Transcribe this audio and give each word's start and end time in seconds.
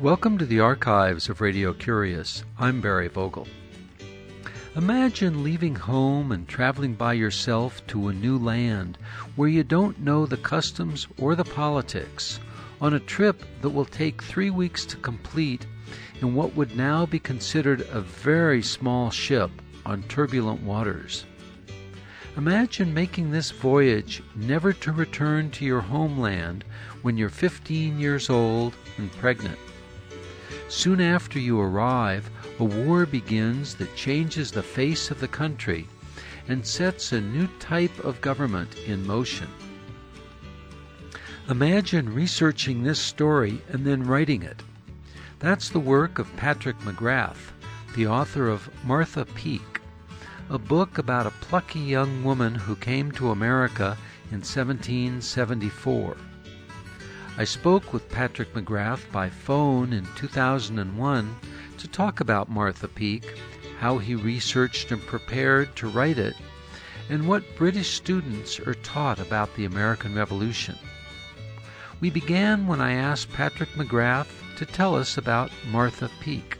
Welcome 0.00 0.38
to 0.38 0.46
the 0.46 0.60
archives 0.60 1.28
of 1.28 1.42
Radio 1.42 1.74
Curious. 1.74 2.42
I'm 2.58 2.80
Barry 2.80 3.08
Vogel. 3.08 3.46
Imagine 4.74 5.44
leaving 5.44 5.74
home 5.74 6.32
and 6.32 6.48
traveling 6.48 6.94
by 6.94 7.12
yourself 7.12 7.86
to 7.88 8.08
a 8.08 8.14
new 8.14 8.38
land 8.38 8.96
where 9.36 9.50
you 9.50 9.62
don't 9.62 10.00
know 10.00 10.24
the 10.24 10.38
customs 10.38 11.06
or 11.18 11.34
the 11.34 11.44
politics 11.44 12.40
on 12.80 12.94
a 12.94 13.00
trip 13.00 13.42
that 13.60 13.68
will 13.68 13.84
take 13.84 14.22
three 14.22 14.48
weeks 14.48 14.86
to 14.86 14.96
complete 14.96 15.66
in 16.22 16.34
what 16.34 16.56
would 16.56 16.74
now 16.74 17.04
be 17.04 17.18
considered 17.18 17.82
a 17.92 18.00
very 18.00 18.62
small 18.62 19.10
ship 19.10 19.50
on 19.84 20.02
turbulent 20.04 20.62
waters. 20.62 21.26
Imagine 22.38 22.94
making 22.94 23.30
this 23.30 23.50
voyage 23.50 24.22
never 24.34 24.72
to 24.72 24.92
return 24.92 25.50
to 25.50 25.66
your 25.66 25.82
homeland 25.82 26.64
when 27.02 27.18
you're 27.18 27.28
15 27.28 27.98
years 27.98 28.30
old 28.30 28.74
and 28.96 29.12
pregnant. 29.12 29.58
Soon 30.70 31.00
after 31.00 31.40
you 31.40 31.60
arrive, 31.60 32.30
a 32.60 32.64
war 32.64 33.04
begins 33.04 33.74
that 33.74 33.96
changes 33.96 34.52
the 34.52 34.62
face 34.62 35.10
of 35.10 35.18
the 35.18 35.26
country 35.26 35.88
and 36.46 36.64
sets 36.64 37.10
a 37.10 37.20
new 37.20 37.48
type 37.58 37.98
of 38.04 38.20
government 38.20 38.76
in 38.86 39.04
motion. 39.04 39.48
Imagine 41.48 42.14
researching 42.14 42.84
this 42.84 43.00
story 43.00 43.60
and 43.68 43.84
then 43.84 44.04
writing 44.04 44.44
it. 44.44 44.62
That's 45.40 45.70
the 45.70 45.80
work 45.80 46.20
of 46.20 46.36
Patrick 46.36 46.78
McGrath, 46.82 47.50
the 47.96 48.06
author 48.06 48.48
of 48.48 48.70
Martha 48.84 49.24
Peake, 49.24 49.80
a 50.48 50.58
book 50.58 50.98
about 50.98 51.26
a 51.26 51.32
plucky 51.40 51.80
young 51.80 52.22
woman 52.22 52.54
who 52.54 52.76
came 52.76 53.10
to 53.12 53.32
America 53.32 53.98
in 54.30 54.38
1774. 54.38 56.16
I 57.40 57.44
spoke 57.44 57.94
with 57.94 58.10
Patrick 58.10 58.52
McGrath 58.52 59.10
by 59.10 59.30
phone 59.30 59.94
in 59.94 60.06
2001 60.14 61.36
to 61.78 61.88
talk 61.88 62.20
about 62.20 62.50
Martha 62.50 62.86
Peake, 62.86 63.34
how 63.78 63.96
he 63.96 64.14
researched 64.14 64.92
and 64.92 65.00
prepared 65.00 65.74
to 65.76 65.88
write 65.88 66.18
it, 66.18 66.34
and 67.08 67.26
what 67.26 67.56
British 67.56 67.92
students 67.94 68.60
are 68.60 68.74
taught 68.74 69.18
about 69.18 69.54
the 69.54 69.64
American 69.64 70.14
Revolution. 70.14 70.76
We 71.98 72.10
began 72.10 72.66
when 72.66 72.82
I 72.82 72.92
asked 72.92 73.32
Patrick 73.32 73.70
McGrath 73.70 74.28
to 74.58 74.66
tell 74.66 74.94
us 74.94 75.16
about 75.16 75.50
Martha 75.70 76.10
Peake. 76.20 76.58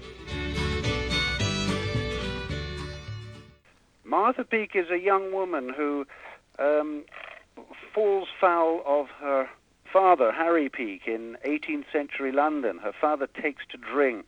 Martha 4.03 4.45
Peake 4.45 4.75
is 4.75 4.89
a 4.91 4.99
young 4.99 5.31
woman 5.31 5.75
who 5.77 6.07
um, 6.59 7.05
falls 7.93 8.29
foul 8.41 8.83
of 8.87 9.09
her 9.21 9.47
father, 9.93 10.33
Harry 10.33 10.69
Peake, 10.69 11.07
in 11.07 11.37
18th 11.47 11.85
century 11.93 12.33
London. 12.33 12.79
Her 12.79 12.93
father 12.99 13.27
takes 13.27 13.65
to 13.71 13.77
drink, 13.77 14.27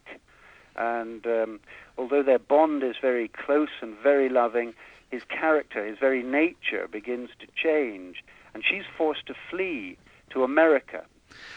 and 0.77 1.27
um, 1.27 1.61
although 1.99 2.23
their 2.23 2.39
bond 2.39 2.83
is 2.83 2.97
very 3.01 3.29
close 3.29 3.71
and 3.81 3.97
very 4.03 4.29
loving, 4.29 4.75
his 5.11 5.23
character, 5.25 5.85
his 5.87 5.99
very 5.99 6.23
nature 6.23 6.89
begins 6.91 7.31
to 7.41 7.47
change, 7.55 8.25
and 8.55 8.65
she's 8.65 8.85
forced 8.97 9.27
to 9.27 9.35
flee 9.51 9.97
to 10.31 10.43
America. 10.43 11.05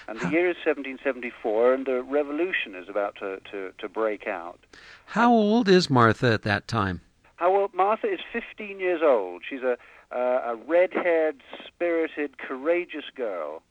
And 0.07 0.19
the 0.19 0.29
year 0.29 0.49
is 0.49 0.55
1774, 0.57 1.73
and 1.73 1.85
the 1.85 2.01
revolution 2.01 2.75
is 2.75 2.87
about 2.87 3.15
to, 3.17 3.41
to, 3.51 3.73
to 3.77 3.89
break 3.89 4.25
out. 4.25 4.59
How 5.05 5.31
old 5.31 5.67
is 5.67 5.89
Martha 5.89 6.31
at 6.31 6.43
that 6.43 6.67
time? 6.67 7.01
How 7.35 7.53
old? 7.53 7.73
Martha 7.73 8.07
is 8.07 8.19
15 8.31 8.79
years 8.79 9.01
old. 9.03 9.43
She's 9.49 9.63
a, 9.63 9.77
uh, 10.15 10.53
a 10.53 10.55
red 10.55 10.93
haired, 10.93 11.41
spirited, 11.67 12.37
courageous 12.37 13.05
girl 13.15 13.61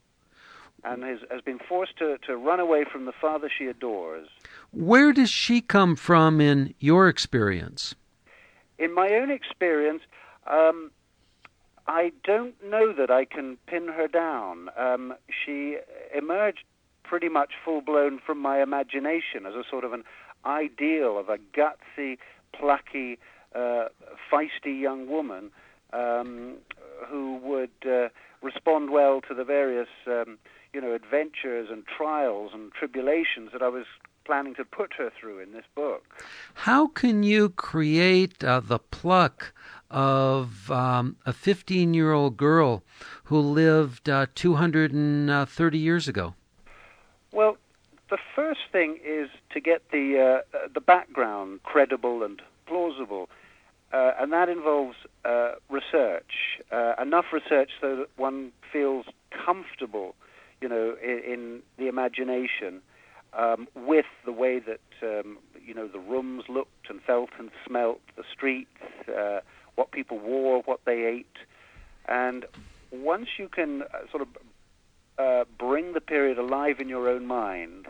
and 0.84 1.02
has, 1.02 1.20
has 1.30 1.40
been 1.40 1.58
forced 1.58 1.96
to, 1.98 2.18
to 2.26 2.36
run 2.36 2.60
away 2.60 2.84
from 2.90 3.06
the 3.06 3.12
father 3.12 3.50
she 3.56 3.66
adores. 3.66 4.28
Where 4.72 5.12
does 5.12 5.30
she 5.30 5.60
come 5.60 5.96
from 5.96 6.40
in 6.40 6.74
your 6.78 7.08
experience? 7.08 7.94
In 8.78 8.94
my 8.94 9.08
own 9.10 9.30
experience, 9.30 10.02
um, 10.46 10.90
I 11.86 12.12
don't 12.24 12.54
know 12.64 12.92
that 12.92 13.10
I 13.10 13.24
can 13.24 13.56
pin 13.66 13.88
her 13.88 14.08
down. 14.08 14.68
Um, 14.76 15.14
she 15.44 15.78
emerged 16.14 16.64
pretty 17.02 17.28
much 17.28 17.52
full 17.64 17.80
blown 17.80 18.18
from 18.24 18.38
my 18.38 18.62
imagination 18.62 19.46
as 19.46 19.54
a 19.54 19.62
sort 19.68 19.84
of 19.84 19.92
an 19.92 20.04
ideal 20.44 21.18
of 21.18 21.28
a 21.28 21.38
gutsy, 21.54 22.18
plucky, 22.52 23.18
uh, 23.54 23.88
feisty 24.32 24.80
young 24.80 25.08
woman 25.08 25.50
um, 25.92 26.54
who 27.06 27.36
would 27.36 27.70
uh, 27.86 28.08
respond 28.42 28.90
well 28.90 29.20
to 29.20 29.34
the 29.34 29.44
various 29.44 29.88
um, 30.06 30.38
you 30.74 30.80
know, 30.80 30.92
adventures 30.92 31.68
and 31.70 31.84
trials 31.86 32.50
and 32.52 32.72
tribulations 32.72 33.50
that 33.52 33.62
I 33.62 33.68
was 33.68 33.86
planning 34.24 34.54
to 34.56 34.64
put 34.64 34.94
her 34.94 35.10
through 35.18 35.38
in 35.38 35.52
this 35.52 35.64
book. 35.74 36.02
How 36.54 36.88
can 36.88 37.22
you 37.22 37.50
create 37.50 38.42
uh, 38.42 38.60
the 38.60 38.78
pluck 38.78 39.52
of 39.90 40.70
um, 40.70 41.16
a 41.24 41.32
15 41.32 41.94
year 41.94 42.12
old 42.12 42.36
girl 42.36 42.82
who 43.24 43.38
lived 43.38 44.08
uh, 44.08 44.26
230 44.34 45.78
years 45.78 46.08
ago? 46.08 46.34
Well, 47.32 47.56
the 48.10 48.18
first 48.34 48.60
thing 48.72 48.98
is 49.04 49.28
to 49.50 49.60
get 49.60 49.90
the, 49.90 50.42
uh, 50.54 50.68
the 50.72 50.80
background 50.80 51.62
credible 51.62 52.22
and 52.22 52.40
plausible. 52.66 53.28
Uh, 53.92 54.12
and 54.18 54.32
that 54.32 54.48
involves 54.48 54.96
uh, 55.24 55.52
research, 55.68 56.58
uh, 56.72 56.94
enough 57.00 57.26
research 57.32 57.70
so 57.80 57.94
that 57.94 58.08
one 58.16 58.50
feels 58.72 59.06
comfortable 59.30 60.16
you 60.64 60.70
know, 60.70 60.96
in, 61.02 61.18
in 61.30 61.62
the 61.76 61.88
imagination 61.88 62.80
um, 63.34 63.68
with 63.74 64.06
the 64.24 64.32
way 64.32 64.60
that, 64.60 64.80
um, 65.02 65.36
you 65.62 65.74
know, 65.74 65.86
the 65.86 65.98
rooms 65.98 66.44
looked 66.48 66.88
and 66.88 67.02
felt 67.02 67.28
and 67.38 67.50
smelt, 67.66 68.00
the 68.16 68.24
streets, 68.32 68.70
uh, 69.14 69.40
what 69.74 69.90
people 69.90 70.18
wore, 70.18 70.62
what 70.62 70.80
they 70.86 71.04
ate. 71.04 71.36
And 72.08 72.46
once 72.90 73.28
you 73.36 73.46
can 73.48 73.82
uh, 73.82 74.10
sort 74.10 74.22
of 74.22 74.28
uh, 75.18 75.44
bring 75.58 75.92
the 75.92 76.00
period 76.00 76.38
alive 76.38 76.80
in 76.80 76.88
your 76.88 77.10
own 77.10 77.26
mind, 77.26 77.86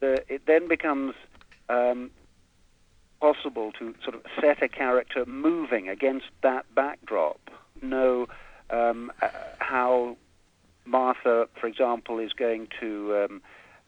the, 0.00 0.24
it 0.28 0.46
then 0.46 0.66
becomes 0.66 1.14
um, 1.68 2.10
possible 3.20 3.70
to 3.78 3.94
sort 4.02 4.16
of 4.16 4.22
set 4.40 4.60
a 4.60 4.68
character 4.68 5.24
moving 5.24 5.88
against 5.88 6.26
that 6.42 6.66
backdrop, 6.74 7.38
know 7.80 8.26
um, 8.70 9.12
uh, 9.22 9.28
how 9.60 10.16
Martha, 10.84 11.48
for 11.60 11.66
example, 11.66 12.18
is 12.18 12.32
going 12.32 12.68
to 12.80 13.26
um, 13.30 13.42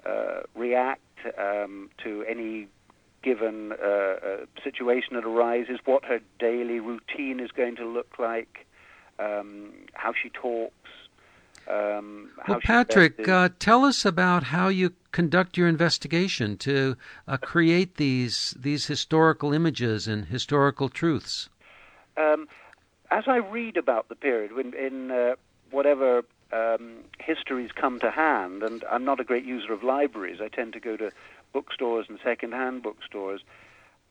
uh, 0.06 0.41
react 0.55 1.00
um, 1.38 1.91
to 2.03 2.25
any 2.28 2.69
given 3.22 3.72
uh, 3.72 3.87
uh, 3.87 4.37
situation 4.62 5.15
that 5.15 5.25
arises, 5.25 5.78
what 5.84 6.04
her 6.04 6.21
daily 6.38 6.78
routine 6.78 7.41
is 7.41 7.50
going 7.50 7.75
to 7.77 7.87
look 7.87 8.19
like, 8.19 8.66
um, 9.19 9.71
how 9.94 10.12
she 10.12 10.28
talks. 10.28 10.75
Um, 11.66 12.31
well, 12.47 12.60
Patrick, 12.62 13.27
uh, 13.27 13.49
tell 13.59 13.87
us 13.87 14.04
about 14.04 14.43
how 14.44 14.69
you 14.69 14.93
conduct 15.12 15.56
your 15.56 15.66
investigation 15.66 16.59
to 16.59 16.97
uh, 17.27 17.38
create 17.38 17.97
these 17.97 18.54
these 18.59 18.87
historical 18.87 19.54
images 19.54 20.06
and 20.06 20.27
historical 20.27 20.91
truths. 20.91 21.49
Um, 22.19 22.49
as 23.10 23.25
I 23.27 23.37
read 23.37 23.78
about 23.78 24.10
the 24.10 24.15
period, 24.15 24.53
in, 24.53 24.75
in 24.75 25.10
uh, 25.10 25.37
whatever 25.71 26.22
um, 26.54 27.04
histories 27.19 27.70
come 27.72 27.98
to 28.00 28.10
hand, 28.10 28.62
and 28.62 28.84
I'm 28.91 29.04
not 29.04 29.20
a 29.20 29.25
great 29.25 29.44
user 29.44 29.72
of 29.72 29.82
libraries. 29.82 30.41
I 30.41 30.48
tend 30.48 30.72
to 30.75 30.81
go 30.81 30.97
to 30.97 31.10
bookstores 31.53 32.06
and 32.09 32.19
second-hand 32.22 32.82
bookstores. 32.82 33.41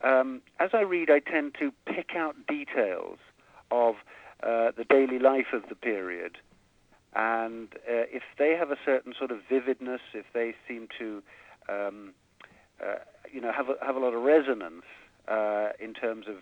Um, 0.04 0.42
as 0.60 0.72
I 0.74 0.82
read, 0.82 1.10
I 1.10 1.20
tend 1.20 1.56
to 1.60 1.72
pick 1.86 2.12
out 2.16 2.36
details 2.48 3.18
of 3.72 3.96
uh, 4.42 4.72
the 4.76 4.86
daily 4.90 5.20
life 5.20 5.54
of 5.54 5.64
the 5.70 5.76
period, 5.76 6.38
and 7.16 7.70
uh, 7.88 8.10
if 8.12 8.24
they 8.38 8.52
have 8.52 8.72
a 8.72 8.78
certain 8.84 9.14
sort 9.18 9.32
of 9.32 9.40
vividness, 9.50 10.02
if 10.14 10.26
they 10.34 10.54
seem 10.68 10.88
to, 11.00 11.24
um, 11.70 12.14
uh, 12.84 12.96
you 13.32 13.40
know, 13.40 13.52
have 13.52 13.70
a, 13.70 13.76
have 13.86 13.96
a 13.96 14.00
lot 14.00 14.14
of 14.14 14.22
resonance 14.24 14.84
uh, 15.28 15.70
in 15.80 15.94
terms 15.94 16.26
of, 16.28 16.38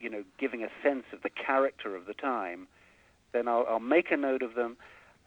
you 0.00 0.08
know, 0.08 0.24
giving 0.38 0.62
a 0.62 0.68
sense 0.82 1.04
of 1.12 1.22
the 1.22 1.30
character 1.30 1.96
of 1.96 2.06
the 2.06 2.14
time, 2.14 2.68
then 3.32 3.48
I'll, 3.48 3.66
I'll 3.68 3.80
make 3.80 4.10
a 4.10 4.16
note 4.16 4.42
of 4.42 4.54
them 4.54 4.76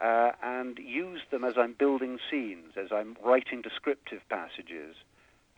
uh, 0.02 0.32
and 0.42 0.80
use 0.80 1.22
them 1.30 1.44
as 1.44 1.54
I'm 1.58 1.74
building 1.74 2.18
scenes, 2.30 2.74
as 2.76 2.92
I'm 2.92 3.18
writing 3.24 3.62
descriptive 3.62 4.22
passages. 4.30 4.96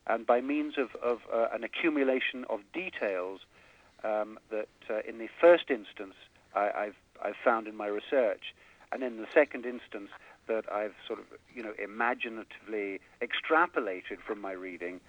And 0.06 0.28
by 0.28 0.42
means 0.42 0.78
of, 0.78 0.96
of 1.02 1.20
uh, 1.34 1.48
an 1.54 1.64
accumulation 1.64 2.46
of 2.50 2.60
details 2.74 3.40
um, 4.04 4.38
that, 4.52 4.68
uh, 4.90 5.00
in 5.08 5.18
the 5.18 5.30
first 5.40 5.70
instance, 5.70 6.16
I, 6.54 6.86
have 6.86 6.96
I've 7.24 7.36
found 7.44 7.68
in 7.68 7.76
my 7.76 7.88
research, 7.88 8.54
and 8.92 9.02
in 9.02 9.18
the 9.18 9.28
second 9.34 9.66
instance, 9.66 10.10
that 10.48 10.66
I've 10.72 10.96
sort 11.08 11.20
of, 11.20 11.26
you 11.56 11.64
know, 11.64 11.74
imaginatively 11.82 13.00
extrapolated 13.22 14.20
from 14.28 14.42
my 14.42 14.52
reading, 14.52 15.00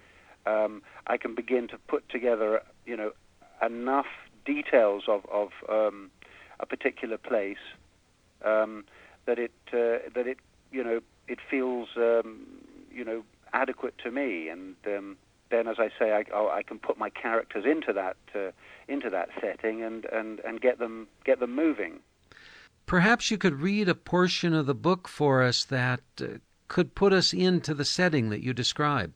um, 0.45 0.81
I 1.07 1.17
can 1.17 1.35
begin 1.35 1.67
to 1.69 1.77
put 1.77 2.07
together, 2.07 2.61
you 2.85 2.95
know, 2.95 3.11
enough 3.61 4.07
details 4.45 5.03
of, 5.09 5.25
of 5.29 5.49
um, 5.67 6.09
a 6.61 6.65
particular 6.65 7.17
place 7.17 7.57
um, 8.45 8.85
that 9.25 9.39
it 9.39 9.53
uh, 9.73 10.09
that 10.13 10.27
it 10.27 10.37
you 10.71 10.83
know 10.83 11.01
it 11.27 11.39
feels 11.49 11.89
um, 11.97 12.45
you 12.91 13.03
know 13.03 13.23
adequate 13.53 13.97
to 13.99 14.11
me, 14.11 14.49
and 14.49 14.75
um, 14.87 15.17
then, 15.49 15.67
as 15.67 15.77
I 15.79 15.89
say, 15.99 16.11
I, 16.11 16.37
I 16.37 16.63
can 16.63 16.79
put 16.79 16.97
my 16.97 17.09
characters 17.09 17.65
into 17.65 17.93
that 17.93 18.17
uh, 18.35 18.51
into 18.87 19.09
that 19.09 19.29
setting 19.41 19.83
and, 19.83 20.05
and, 20.05 20.39
and 20.41 20.59
get 20.59 20.79
them 20.79 21.07
get 21.23 21.39
them 21.39 21.55
moving. 21.55 21.99
Perhaps 22.85 23.31
you 23.31 23.37
could 23.37 23.61
read 23.61 23.89
a 23.89 23.95
portion 23.95 24.53
of 24.53 24.65
the 24.65 24.75
book 24.75 25.07
for 25.07 25.41
us 25.41 25.63
that 25.65 26.01
uh, 26.21 26.25
could 26.67 26.93
put 26.93 27.13
us 27.13 27.33
into 27.33 27.73
the 27.73 27.85
setting 27.85 28.29
that 28.29 28.43
you 28.43 28.53
describe. 28.53 29.13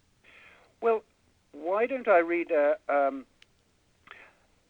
Well, 0.82 1.04
why 1.52 1.86
don't 1.86 2.08
I 2.08 2.20
read 2.20 2.52
a, 2.52 2.78
um, 2.88 3.26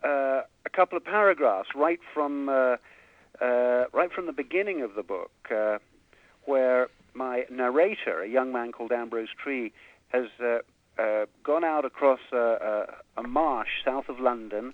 uh, 0.04 0.42
a 0.66 0.70
couple 0.72 0.98
of 0.98 1.06
paragraphs 1.06 1.70
right 1.76 2.00
from 2.14 2.50
uh, 3.42 3.46
uh 3.46 3.86
right 3.94 4.12
from 4.12 4.26
the 4.26 4.34
beginning 4.34 4.82
of 4.82 4.96
the 4.96 5.04
book, 5.04 5.32
uh, 5.52 5.78
where 6.46 6.88
my 7.14 7.46
narrator, 7.50 8.22
a 8.22 8.28
young 8.28 8.52
man 8.52 8.72
called 8.72 8.92
Ambrose 8.92 9.30
Tree, 9.38 9.72
has 10.10 10.28
uh, 10.40 11.26
gone 11.44 11.64
out 11.64 11.86
across 11.86 12.20
a, 12.32 12.86
a, 13.18 13.22
a 13.22 13.24
marsh 13.24 13.84
south 13.86 14.10
of 14.10 14.20
London 14.20 14.74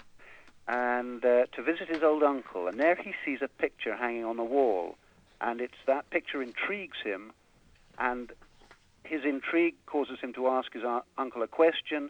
and 0.68 1.24
uh, 1.24 1.46
to 1.56 1.62
visit 1.62 1.88
his 1.88 2.04
old 2.04 2.24
uncle. 2.24 2.68
And 2.68 2.80
there 2.80 2.96
he 2.96 3.14
sees 3.24 3.40
a 3.42 3.48
picture 3.48 3.96
hanging 3.96 4.26
on 4.26 4.38
the 4.38 4.44
wall, 4.44 4.96
and 5.42 5.62
it's 5.62 5.74
that 5.86 6.10
picture 6.10 6.42
intrigues 6.42 6.98
him, 7.04 7.32
and 7.98 8.32
his 9.04 9.24
intrigue 9.24 9.76
causes 9.86 10.20
him 10.20 10.34
to 10.34 10.48
ask 10.48 10.74
his 10.74 10.84
uh, 10.84 11.02
uncle 11.18 11.44
a 11.44 11.48
question, 11.48 12.10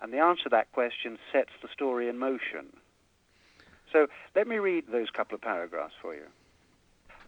and 0.00 0.12
the 0.12 0.18
answer 0.18 0.44
to 0.44 0.48
that 0.50 0.70
question 0.72 1.18
sets 1.32 1.50
the 1.62 1.68
story 1.72 2.08
in 2.08 2.18
motion. 2.18 2.66
So 3.92 4.06
let 4.34 4.46
me 4.46 4.56
read 4.56 4.84
those 4.90 5.10
couple 5.10 5.34
of 5.34 5.40
paragraphs 5.40 5.94
for 6.00 6.14
you. 6.14 6.26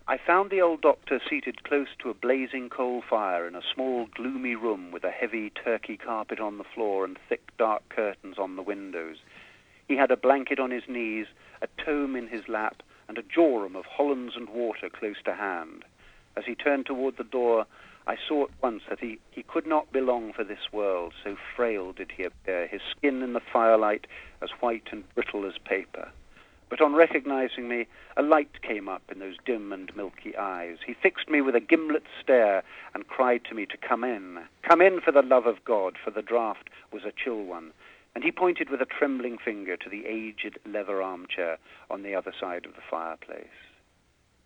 I 0.08 0.18
found 0.18 0.50
the 0.50 0.60
old 0.60 0.80
doctor 0.80 1.20
seated 1.28 1.62
close 1.62 1.88
to 2.00 2.10
a 2.10 2.14
blazing 2.14 2.68
coal 2.68 3.02
fire 3.08 3.46
in 3.46 3.54
a 3.54 3.62
small, 3.74 4.06
gloomy 4.06 4.56
room 4.56 4.90
with 4.90 5.04
a 5.04 5.10
heavy 5.10 5.50
Turkey 5.50 5.96
carpet 5.96 6.40
on 6.40 6.58
the 6.58 6.64
floor 6.64 7.04
and 7.04 7.16
thick, 7.28 7.56
dark 7.58 7.88
curtains 7.90 8.36
on 8.36 8.56
the 8.56 8.62
windows. 8.62 9.18
He 9.86 9.96
had 9.96 10.10
a 10.10 10.16
blanket 10.16 10.58
on 10.58 10.70
his 10.70 10.88
knees, 10.88 11.26
a 11.62 11.68
tome 11.84 12.16
in 12.16 12.26
his 12.26 12.48
lap, 12.48 12.82
and 13.08 13.18
a 13.18 13.22
jorum 13.22 13.76
of 13.76 13.84
Hollands 13.84 14.34
and 14.36 14.48
water 14.48 14.88
close 14.88 15.22
to 15.24 15.34
hand. 15.34 15.84
As 16.36 16.44
he 16.44 16.54
turned 16.54 16.86
toward 16.86 17.16
the 17.16 17.24
door, 17.24 17.66
I 18.06 18.16
saw 18.26 18.44
at 18.44 18.62
once 18.62 18.82
that 18.88 19.00
he, 19.00 19.18
he 19.30 19.42
could 19.42 19.66
not 19.66 19.92
belong 19.92 20.32
for 20.32 20.42
this 20.42 20.72
world, 20.72 21.12
so 21.22 21.36
frail 21.54 21.92
did 21.92 22.12
he 22.16 22.24
appear, 22.24 22.66
his 22.66 22.80
skin 22.90 23.22
in 23.22 23.32
the 23.32 23.40
firelight 23.52 24.06
as 24.42 24.50
white 24.60 24.88
and 24.90 25.04
brittle 25.14 25.46
as 25.46 25.58
paper. 25.58 26.10
But 26.70 26.80
on 26.80 26.94
recognizing 26.94 27.68
me, 27.68 27.88
a 28.16 28.22
light 28.22 28.62
came 28.62 28.88
up 28.88 29.02
in 29.10 29.18
those 29.18 29.36
dim 29.44 29.72
and 29.72 29.94
milky 29.96 30.36
eyes. 30.36 30.78
He 30.86 30.94
fixed 30.94 31.28
me 31.28 31.40
with 31.40 31.56
a 31.56 31.60
gimlet 31.60 32.04
stare 32.22 32.62
and 32.94 33.08
cried 33.08 33.44
to 33.46 33.54
me 33.54 33.66
to 33.66 33.76
come 33.76 34.04
in. 34.04 34.38
Come 34.62 34.80
in 34.80 35.00
for 35.00 35.10
the 35.10 35.20
love 35.20 35.46
of 35.46 35.64
God, 35.64 35.96
for 36.02 36.12
the 36.12 36.22
draught 36.22 36.68
was 36.92 37.02
a 37.04 37.12
chill 37.12 37.42
one. 37.42 37.72
And 38.14 38.22
he 38.22 38.30
pointed 38.30 38.70
with 38.70 38.80
a 38.80 38.86
trembling 38.86 39.36
finger 39.36 39.76
to 39.76 39.88
the 39.88 40.06
aged 40.06 40.58
leather 40.64 41.02
armchair 41.02 41.58
on 41.90 42.04
the 42.04 42.14
other 42.14 42.32
side 42.40 42.64
of 42.64 42.74
the 42.74 42.82
fireplace. 42.88 43.46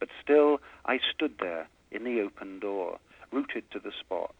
But 0.00 0.08
still 0.22 0.60
I 0.86 1.00
stood 1.14 1.34
there 1.40 1.68
in 1.90 2.04
the 2.04 2.22
open 2.22 2.58
door, 2.58 2.98
rooted 3.32 3.70
to 3.70 3.78
the 3.78 3.92
spot. 3.92 4.34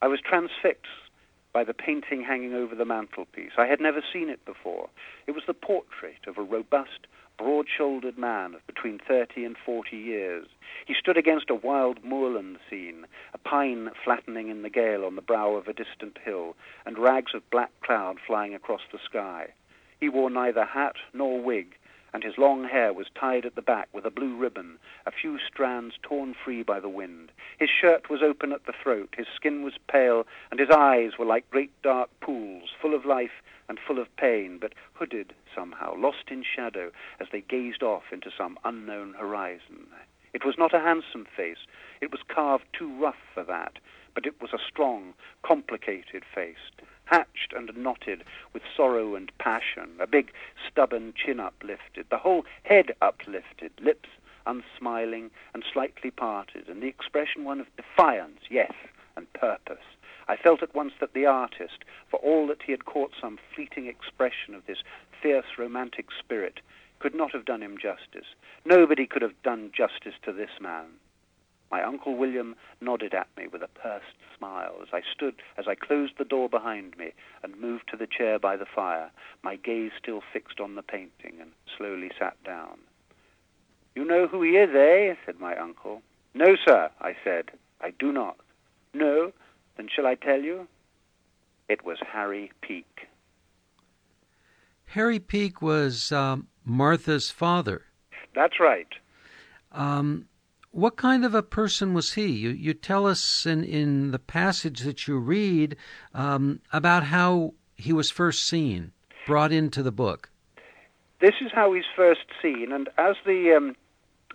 I 0.00 0.08
was 0.08 0.20
transfixed 0.20 1.09
by 1.52 1.64
the 1.64 1.74
painting 1.74 2.22
hanging 2.22 2.54
over 2.54 2.74
the 2.74 2.84
mantelpiece. 2.84 3.52
I 3.58 3.66
had 3.66 3.80
never 3.80 4.02
seen 4.12 4.28
it 4.28 4.44
before. 4.44 4.88
It 5.26 5.32
was 5.32 5.44
the 5.46 5.54
portrait 5.54 6.26
of 6.26 6.38
a 6.38 6.42
robust, 6.42 7.06
broad 7.38 7.66
shouldered 7.68 8.18
man 8.18 8.54
of 8.54 8.66
between 8.66 8.98
30 8.98 9.44
and 9.44 9.56
40 9.64 9.96
years. 9.96 10.46
He 10.86 10.94
stood 10.94 11.16
against 11.16 11.50
a 11.50 11.54
wild 11.54 12.04
moorland 12.04 12.58
scene, 12.68 13.06
a 13.34 13.38
pine 13.38 13.90
flattening 14.04 14.48
in 14.48 14.62
the 14.62 14.70
gale 14.70 15.04
on 15.04 15.16
the 15.16 15.22
brow 15.22 15.54
of 15.54 15.66
a 15.66 15.72
distant 15.72 16.18
hill, 16.24 16.54
and 16.84 16.98
rags 16.98 17.34
of 17.34 17.48
black 17.50 17.70
cloud 17.80 18.18
flying 18.26 18.54
across 18.54 18.82
the 18.92 18.98
sky. 18.98 19.48
He 19.98 20.08
wore 20.08 20.30
neither 20.30 20.64
hat 20.64 20.96
nor 21.12 21.40
wig, 21.40 21.76
and 22.12 22.22
his 22.22 22.38
long 22.38 22.64
hair 22.64 22.92
was 22.92 23.06
tied 23.14 23.46
at 23.46 23.54
the 23.54 23.62
back 23.62 23.88
with 23.92 24.04
a 24.04 24.10
blue 24.10 24.36
ribbon, 24.36 24.78
a 25.06 25.10
few 25.10 25.38
strands 25.38 25.94
torn 26.02 26.34
free 26.34 26.62
by 26.62 26.80
the 26.80 26.88
wind. 26.88 27.30
His 27.58 27.70
shirt 27.70 28.10
was 28.10 28.22
open 28.22 28.52
at 28.52 28.66
the 28.66 28.72
throat, 28.72 29.14
his 29.16 29.26
skin 29.34 29.62
was 29.62 29.74
pale, 29.88 30.26
and 30.50 30.58
his 30.58 30.70
eyes 30.70 31.12
were 31.18 31.24
like 31.24 31.50
great 31.50 31.72
dark 31.82 32.10
pools, 32.20 32.70
full 32.80 32.94
of 32.94 33.04
life 33.04 33.42
and 33.68 33.78
full 33.78 33.98
of 33.98 34.14
pain, 34.16 34.58
but 34.60 34.74
hooded 34.94 35.32
somehow, 35.54 35.94
lost 35.96 36.30
in 36.30 36.42
shadow 36.42 36.90
as 37.20 37.28
they 37.30 37.40
gazed 37.40 37.82
off 37.82 38.04
into 38.12 38.30
some 38.36 38.58
unknown 38.64 39.14
horizon. 39.14 39.86
It 40.32 40.44
was 40.44 40.56
not 40.58 40.74
a 40.74 40.80
handsome 40.80 41.26
face. 41.36 41.66
It 42.00 42.10
was 42.10 42.20
carved 42.28 42.66
too 42.72 42.92
rough 43.00 43.18
for 43.34 43.42
that, 43.44 43.78
but 44.14 44.26
it 44.26 44.40
was 44.40 44.52
a 44.52 44.58
strong, 44.68 45.14
complicated 45.42 46.24
face, 46.34 46.70
hatched 47.10 47.52
and 47.54 47.76
knotted 47.76 48.22
with 48.52 48.62
sorrow 48.76 49.16
and 49.16 49.30
passion, 49.38 49.90
a 50.00 50.06
big 50.06 50.32
stubborn 50.70 51.12
chin 51.14 51.40
uplifted, 51.40 52.06
the 52.08 52.18
whole 52.18 52.44
head 52.62 52.94
uplifted, 53.02 53.72
lips 53.82 54.08
unsmiling 54.46 55.30
and 55.52 55.64
slightly 55.72 56.10
parted, 56.10 56.68
and 56.68 56.82
the 56.82 56.86
expression 56.86 57.44
one 57.44 57.60
of 57.60 57.66
defiance, 57.76 58.40
yes, 58.48 58.72
and 59.16 59.32
purpose. 59.32 59.84
I 60.28 60.36
felt 60.36 60.62
at 60.62 60.74
once 60.74 60.92
that 61.00 61.12
the 61.12 61.26
artist, 61.26 61.84
for 62.08 62.18
all 62.20 62.46
that 62.46 62.62
he 62.62 62.72
had 62.72 62.84
caught 62.84 63.12
some 63.20 63.38
fleeting 63.54 63.86
expression 63.86 64.54
of 64.54 64.66
this 64.66 64.78
fierce 65.20 65.58
romantic 65.58 66.06
spirit, 66.16 66.60
could 67.00 67.14
not 67.14 67.32
have 67.32 67.44
done 67.44 67.62
him 67.62 67.76
justice. 67.76 68.28
Nobody 68.64 69.06
could 69.06 69.22
have 69.22 69.42
done 69.42 69.72
justice 69.76 70.14
to 70.22 70.32
this 70.32 70.60
man. 70.60 70.86
My 71.70 71.82
Uncle 71.82 72.16
William 72.16 72.56
nodded 72.80 73.14
at 73.14 73.28
me 73.36 73.46
with 73.46 73.62
a 73.62 73.68
pursed 73.68 74.16
smile 74.36 74.76
as 74.82 74.88
I 74.92 75.02
stood, 75.14 75.36
as 75.56 75.66
I 75.68 75.74
closed 75.74 76.14
the 76.18 76.24
door 76.24 76.48
behind 76.48 76.96
me 76.98 77.12
and 77.42 77.60
moved 77.60 77.84
to 77.90 77.96
the 77.96 78.08
chair 78.08 78.38
by 78.38 78.56
the 78.56 78.66
fire, 78.66 79.10
my 79.42 79.56
gaze 79.56 79.92
still 79.96 80.22
fixed 80.32 80.60
on 80.60 80.74
the 80.74 80.82
painting, 80.82 81.40
and 81.40 81.52
slowly 81.76 82.10
sat 82.18 82.42
down. 82.44 82.78
You 83.94 84.04
know 84.04 84.26
who 84.26 84.42
he 84.42 84.50
is, 84.56 84.70
eh? 84.74 85.14
said 85.24 85.38
my 85.38 85.56
uncle. 85.56 86.02
No, 86.34 86.56
sir, 86.66 86.90
I 87.00 87.14
said. 87.22 87.50
I 87.80 87.90
do 87.90 88.12
not. 88.12 88.36
No? 88.94 89.32
Then 89.76 89.88
shall 89.94 90.06
I 90.06 90.14
tell 90.14 90.40
you? 90.40 90.66
It 91.68 91.84
was 91.84 91.98
Harry 92.12 92.50
Peake. 92.62 93.06
Harry 94.86 95.20
Peake 95.20 95.62
was 95.62 96.10
um, 96.10 96.48
Martha's 96.64 97.30
father. 97.30 97.84
That's 98.34 98.58
right. 98.58 98.88
Um, 99.72 100.26
what 100.72 100.96
kind 100.96 101.24
of 101.24 101.34
a 101.34 101.42
person 101.42 101.94
was 101.94 102.14
he? 102.14 102.26
You, 102.26 102.50
you 102.50 102.74
tell 102.74 103.06
us 103.06 103.46
in, 103.46 103.64
in 103.64 104.10
the 104.10 104.18
passage 104.18 104.80
that 104.80 105.06
you 105.06 105.18
read 105.18 105.76
um, 106.14 106.60
about 106.72 107.04
how 107.04 107.54
he 107.76 107.92
was 107.92 108.10
first 108.10 108.46
seen, 108.46 108.92
brought 109.26 109.52
into 109.52 109.82
the 109.82 109.92
book. 109.92 110.30
This 111.20 111.34
is 111.40 111.50
how 111.52 111.72
he's 111.72 111.84
first 111.94 112.26
seen, 112.40 112.72
and 112.72 112.88
as 112.96 113.16
the 113.26 113.54
um, 113.54 113.76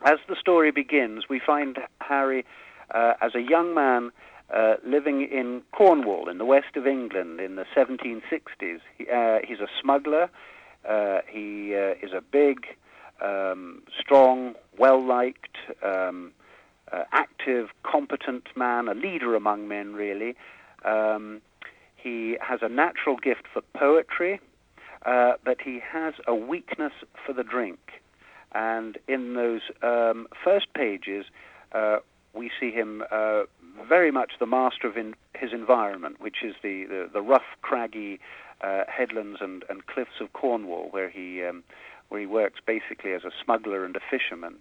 as 0.06 0.20
the 0.28 0.36
story 0.36 0.72
begins, 0.72 1.24
we 1.30 1.40
find 1.40 1.80
Harry 2.02 2.46
uh, 2.94 3.14
as 3.22 3.34
a 3.34 3.42
young 3.42 3.74
man 3.74 4.12
uh, 4.54 4.76
living 4.86 5.22
in 5.24 5.62
Cornwall, 5.72 6.30
in 6.30 6.38
the 6.38 6.46
west 6.46 6.76
of 6.76 6.86
England, 6.86 7.40
in 7.40 7.56
the 7.56 7.66
1760s. 7.76 8.80
He, 8.98 9.10
uh, 9.10 9.40
he's 9.48 9.60
a 9.60 9.68
smuggler. 9.82 10.30
Uh, 10.88 11.22
he 11.28 11.74
uh, 11.74 11.96
is 12.06 12.14
a 12.14 12.22
big, 12.22 12.68
um, 13.22 13.84
strong, 14.00 14.56
well 14.78 15.06
liked, 15.06 15.58
um, 15.84 16.32
uh, 16.92 17.04
active, 17.12 17.70
competent 17.84 18.48
man, 18.56 18.88
a 18.88 18.94
leader 18.94 19.36
among 19.36 19.68
men, 19.68 19.94
really. 19.94 20.36
Um, 20.84 21.42
he 21.96 22.38
has 22.42 22.60
a 22.62 22.70
natural 22.70 23.18
gift 23.18 23.44
for 23.52 23.62
poetry, 23.74 24.40
uh, 25.06 25.34
but 25.44 25.62
he 25.62 25.80
has 25.80 26.14
a 26.28 26.36
weakness 26.36 26.94
for 27.26 27.34
the 27.34 27.44
drink. 27.44 27.80
And 28.54 28.98
in 29.08 29.34
those 29.34 29.62
um, 29.82 30.28
first 30.44 30.68
pages, 30.74 31.26
uh, 31.74 31.98
we 32.34 32.52
see 32.60 32.72
him 32.72 33.04
uh, 33.12 33.44
very 33.88 34.12
much 34.12 34.34
the 34.40 34.46
master 34.46 34.88
of 34.88 34.98
in, 34.98 35.16
his 35.34 35.52
environment, 35.52 36.20
which 36.20 36.38
is 36.44 36.56
the, 36.62 36.86
the, 36.86 37.10
the 37.12 37.22
rough, 37.22 37.58
craggy 37.62 38.20
uh, 38.62 38.84
headlands 38.88 39.40
and, 39.42 39.64
and 39.70 39.86
cliffs 39.88 40.22
of 40.22 40.32
Cornwall, 40.34 40.88
where 40.92 41.10
he 41.10 41.44
um, 41.44 41.64
where 42.10 42.20
he 42.20 42.28
works 42.28 42.60
basically 42.66 43.14
as 43.14 43.24
a 43.24 43.32
smuggler 43.44 43.86
and 43.86 43.96
a 43.96 44.00
fisherman. 44.10 44.56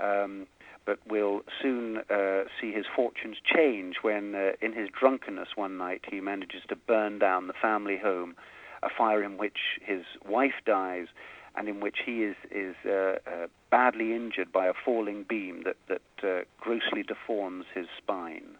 Um, 0.00 0.46
but 0.88 0.98
we'll 1.06 1.42
soon 1.60 1.98
uh, 2.08 2.44
see 2.58 2.72
his 2.72 2.86
fortunes 2.96 3.36
change 3.44 3.96
when, 4.00 4.34
uh, 4.34 4.52
in 4.62 4.72
his 4.72 4.88
drunkenness 4.98 5.48
one 5.54 5.76
night, 5.76 6.04
he 6.10 6.20
manages 6.20 6.62
to 6.68 6.76
burn 6.76 7.18
down 7.18 7.46
the 7.46 7.52
family 7.52 7.98
home, 7.98 8.34
a 8.82 8.88
fire 8.88 9.22
in 9.22 9.36
which 9.36 9.58
his 9.82 10.04
wife 10.26 10.54
dies, 10.64 11.08
and 11.54 11.68
in 11.68 11.80
which 11.80 11.98
he 12.06 12.22
is 12.22 12.36
is 12.50 12.76
uh, 12.86 13.16
uh 13.26 13.46
badly 13.70 14.14
injured 14.14 14.50
by 14.52 14.66
a 14.66 14.72
falling 14.72 15.24
beam 15.28 15.64
that 15.64 15.76
that 15.88 16.26
uh, 16.26 16.44
grossly 16.58 17.02
deforms 17.02 17.66
his 17.74 17.86
spine. 17.98 18.56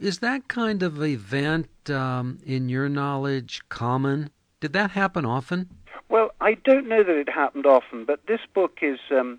Is 0.00 0.20
that 0.20 0.48
kind 0.48 0.82
of 0.82 1.02
event, 1.02 1.68
um, 1.90 2.38
in 2.46 2.70
your 2.70 2.88
knowledge, 2.88 3.60
common? 3.68 4.30
Did 4.60 4.72
that 4.74 4.90
happen 4.90 5.24
often? 5.24 5.68
Well, 6.08 6.32
I 6.40 6.54
don't 6.54 6.88
know 6.88 7.02
that 7.02 7.16
it 7.16 7.28
happened 7.28 7.66
often, 7.66 8.04
but 8.04 8.26
this 8.26 8.40
book 8.52 8.78
is 8.82 8.98
um, 9.10 9.38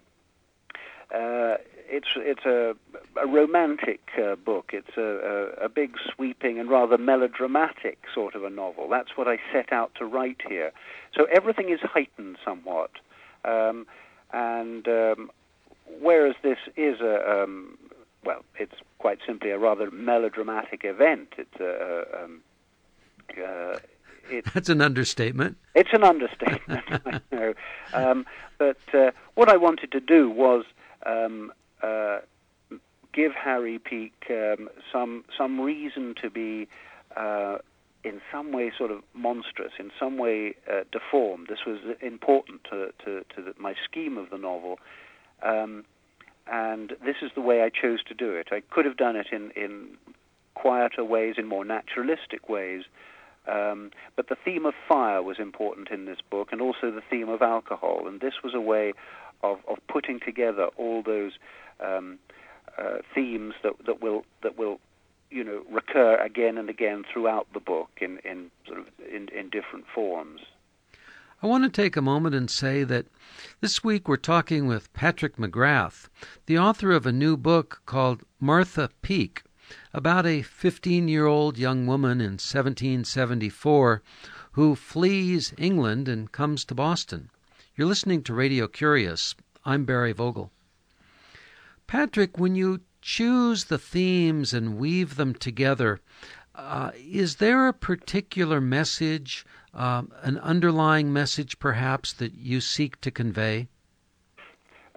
uh, 1.13 1.57
it's 1.87 2.07
it's 2.15 2.45
a, 2.45 2.75
a 3.21 3.27
romantic 3.27 3.99
uh, 4.17 4.35
book. 4.35 4.71
It's 4.73 4.97
a, 4.97 5.01
a, 5.61 5.65
a 5.65 5.69
big, 5.69 5.97
sweeping, 6.15 6.59
and 6.59 6.69
rather 6.69 6.97
melodramatic 6.97 7.99
sort 8.13 8.33
of 8.33 8.43
a 8.43 8.49
novel. 8.49 8.87
That's 8.89 9.15
what 9.15 9.27
I 9.27 9.37
set 9.51 9.71
out 9.71 9.93
to 9.95 10.05
write 10.05 10.41
here. 10.47 10.71
So 11.13 11.25
everything 11.25 11.69
is 11.69 11.81
heightened 11.81 12.37
somewhat, 12.43 12.91
um, 13.43 13.85
and 14.31 14.87
um, 14.87 15.31
whereas 15.99 16.35
this 16.41 16.59
is 16.77 17.01
a 17.01 17.43
um, 17.43 17.77
well, 18.23 18.43
it's 18.57 18.75
quite 18.97 19.19
simply 19.27 19.51
a 19.51 19.59
rather 19.59 19.91
melodramatic 19.91 20.81
event. 20.83 21.33
It's 21.37 21.59
a, 21.59 22.23
um, 22.23 22.41
uh, 23.37 23.77
it, 24.31 24.45
That's 24.53 24.69
an 24.69 24.81
understatement. 24.81 25.57
It's 25.75 25.89
an 25.93 26.03
understatement, 26.03 26.83
I 27.05 27.21
know. 27.31 27.53
Um, 27.93 28.25
but 28.57 28.77
uh, 28.93 29.11
what 29.35 29.49
I 29.49 29.57
wanted 29.57 29.91
to 29.91 29.99
do 29.99 30.29
was 30.29 30.65
um, 31.05 31.51
uh, 31.81 32.19
give 33.13 33.33
Harry 33.33 33.79
Peake 33.79 34.29
um, 34.29 34.69
some 34.91 35.23
some 35.37 35.59
reason 35.59 36.15
to 36.21 36.29
be. 36.29 36.67
Uh, 37.15 37.57
in 38.03 38.19
some 38.31 38.51
way, 38.51 38.71
sort 38.75 38.89
of 38.89 39.03
monstrous, 39.13 39.73
in 39.77 39.91
some 39.99 40.17
way 40.17 40.55
uh, 40.67 40.83
deformed. 40.91 41.45
This 41.47 41.65
was 41.67 41.77
important 42.01 42.63
to, 42.63 42.91
to, 43.05 43.23
to 43.35 43.41
the, 43.43 43.53
my 43.59 43.75
scheme 43.85 44.17
of 44.17 44.31
the 44.31 44.39
novel. 44.39 44.79
Um, 45.43 45.85
and 46.47 46.93
this 47.05 47.17
is 47.21 47.31
the 47.35 47.41
way 47.41 47.61
I 47.61 47.69
chose 47.69 48.03
to 48.05 48.13
do 48.13 48.31
it. 48.33 48.47
I 48.51 48.61
could 48.71 48.85
have 48.85 48.97
done 48.97 49.15
it 49.15 49.27
in, 49.31 49.51
in 49.51 49.97
quieter 50.55 51.03
ways, 51.03 51.35
in 51.37 51.47
more 51.47 51.63
naturalistic 51.63 52.49
ways, 52.49 52.83
um, 53.47 53.91
but 54.15 54.29
the 54.29 54.35
theme 54.35 54.65
of 54.65 54.73
fire 54.87 55.21
was 55.23 55.39
important 55.39 55.89
in 55.89 56.05
this 56.05 56.19
book, 56.29 56.49
and 56.51 56.61
also 56.61 56.91
the 56.91 57.01
theme 57.09 57.29
of 57.29 57.41
alcohol. 57.41 58.07
And 58.07 58.21
this 58.21 58.35
was 58.43 58.53
a 58.53 58.61
way 58.61 58.93
of, 59.43 59.59
of 59.67 59.77
putting 59.87 60.19
together 60.19 60.65
all 60.77 61.01
those 61.01 61.33
um, 61.79 62.19
uh, 62.77 62.99
themes 63.13 63.53
that, 63.63 63.73
that 63.85 64.01
will 64.01 64.25
that 64.43 64.57
will 64.57 64.79
you 65.29 65.43
know 65.43 65.63
recur 65.71 66.15
again 66.15 66.57
and 66.57 66.69
again 66.69 67.03
throughout 67.11 67.47
the 67.53 67.59
book 67.59 67.89
in, 67.99 68.19
in 68.19 68.51
sort 68.67 68.79
of 68.79 68.85
in, 69.11 69.27
in 69.29 69.49
different 69.49 69.85
forms. 69.93 70.41
I 71.43 71.47
want 71.47 71.63
to 71.63 71.81
take 71.81 71.97
a 71.97 72.01
moment 72.03 72.35
and 72.35 72.51
say 72.51 72.83
that 72.83 73.07
this 73.61 73.83
week 73.83 74.07
we're 74.07 74.17
talking 74.17 74.67
with 74.67 74.93
Patrick 74.93 75.37
McGrath, 75.37 76.07
the 76.45 76.59
author 76.59 76.91
of 76.91 77.07
a 77.07 77.11
new 77.11 77.35
book 77.35 77.81
called 77.87 78.21
Martha 78.39 78.91
Peake 79.01 79.41
about 79.93 80.25
a 80.25 80.41
15 80.41 81.07
year 81.07 81.25
old 81.25 81.57
young 81.57 81.87
woman 81.87 82.19
in 82.19 82.33
1774 82.33 84.01
who 84.53 84.75
flees 84.75 85.53
England 85.57 86.07
and 86.07 86.31
comes 86.31 86.65
to 86.65 86.75
Boston. 86.75 87.29
You're 87.75 87.87
listening 87.87 88.23
to 88.23 88.33
Radio 88.33 88.67
Curious. 88.67 89.35
I'm 89.65 89.85
Barry 89.85 90.11
Vogel. 90.11 90.51
Patrick, 91.87 92.37
when 92.37 92.55
you 92.55 92.81
choose 93.01 93.65
the 93.65 93.77
themes 93.77 94.53
and 94.53 94.77
weave 94.77 95.15
them 95.15 95.33
together, 95.33 95.99
uh, 96.55 96.91
is 96.95 97.37
there 97.37 97.67
a 97.67 97.73
particular 97.73 98.59
message, 98.59 99.45
um, 99.73 100.11
an 100.21 100.37
underlying 100.39 101.11
message 101.13 101.59
perhaps, 101.59 102.13
that 102.13 102.33
you 102.33 102.59
seek 102.61 102.99
to 103.01 103.11
convey? 103.11 103.67